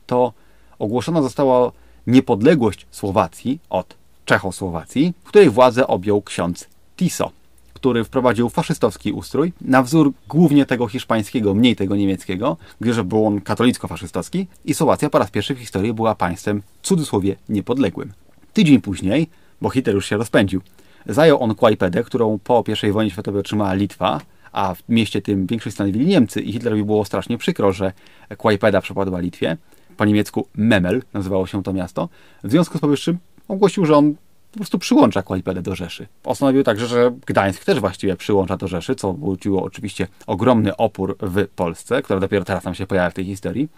[0.06, 0.32] to
[0.78, 1.72] ogłoszona została
[2.06, 7.30] niepodległość Słowacji od Czechosłowacji, której władzę objął ksiądz Tiso,
[7.74, 13.40] który wprowadził faszystowski ustrój na wzór głównie tego hiszpańskiego, mniej tego niemieckiego, gdyż był on
[13.40, 18.12] katolicko-faszystowski i Słowacja po raz pierwszy w historii była państwem w cudzysłowie niepodległym.
[18.52, 20.60] Tydzień później, bo Hitler już się rozpędził,
[21.06, 24.20] zajął on Kłajpedę, którą po I wojnie światowej otrzymała Litwa,
[24.52, 27.92] a w mieście tym większość stanowili Niemcy i Hitlerowi było strasznie przykro, że
[28.36, 29.56] Kłajpeda przepadła Litwie.
[29.96, 32.08] Po niemiecku Memel nazywało się to miasto.
[32.44, 34.14] W związku z powyższym ogłosił, że on
[34.52, 36.06] po prostu przyłącza Kłajpedę do Rzeszy.
[36.22, 41.46] Postanowił także, że Gdańsk też właściwie przyłącza do Rzeszy, co budziło oczywiście ogromny opór w
[41.56, 43.68] Polsce, która dopiero teraz nam się pojawia w tej historii.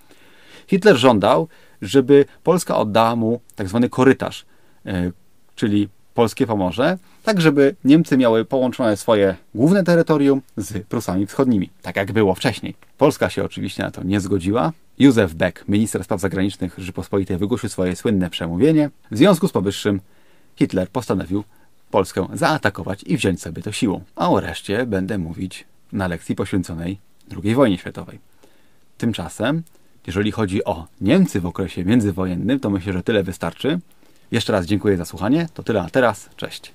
[0.67, 1.49] Hitler żądał,
[1.83, 4.47] żeby Polska oddała mu tak zwany korytarz,
[4.87, 5.13] e,
[5.55, 11.97] czyli polskie Pomorze, tak żeby Niemcy miały połączone swoje główne terytorium z Prusami Wschodnimi, tak
[11.97, 12.75] jak było wcześniej.
[12.99, 14.73] Polska się oczywiście na to nie zgodziła.
[14.99, 18.91] Józef Beck, minister spraw zagranicznych Rzeczypospolitej, wygłosił swoje słynne przemówienie.
[19.11, 20.01] W związku z powyższym
[20.61, 21.45] Hitler postanowił
[21.91, 24.05] Polskę zaatakować i wziąć sobie to siłą.
[24.17, 26.99] A o reszcie będę mówić na lekcji poświęconej
[27.45, 28.19] II wojnie światowej.
[28.99, 29.63] Tymczasem,
[30.07, 33.81] jeżeli chodzi o Niemcy w okresie międzywojennym, to myślę, że tyle wystarczy.
[34.31, 35.49] Jeszcze raz dziękuję za słuchanie.
[35.55, 36.31] To tyle na teraz.
[36.37, 36.73] Cześć.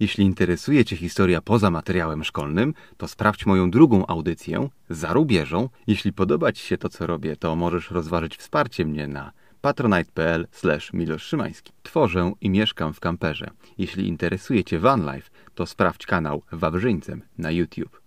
[0.00, 5.68] Jeśli interesuje Cię historia poza materiałem szkolnym, to sprawdź moją drugą audycję za rubieżą.
[5.86, 10.46] Jeśli podoba Ci się to, co robię, to możesz rozważyć wsparcie mnie na patronite.pl
[10.92, 11.72] Milosz Szymański.
[11.82, 13.50] Tworzę i mieszkam w kamperze.
[13.78, 18.02] Jeśli interesuje Cię vanlife, to sprawdź kanał Wawrzyńcem na YouTube.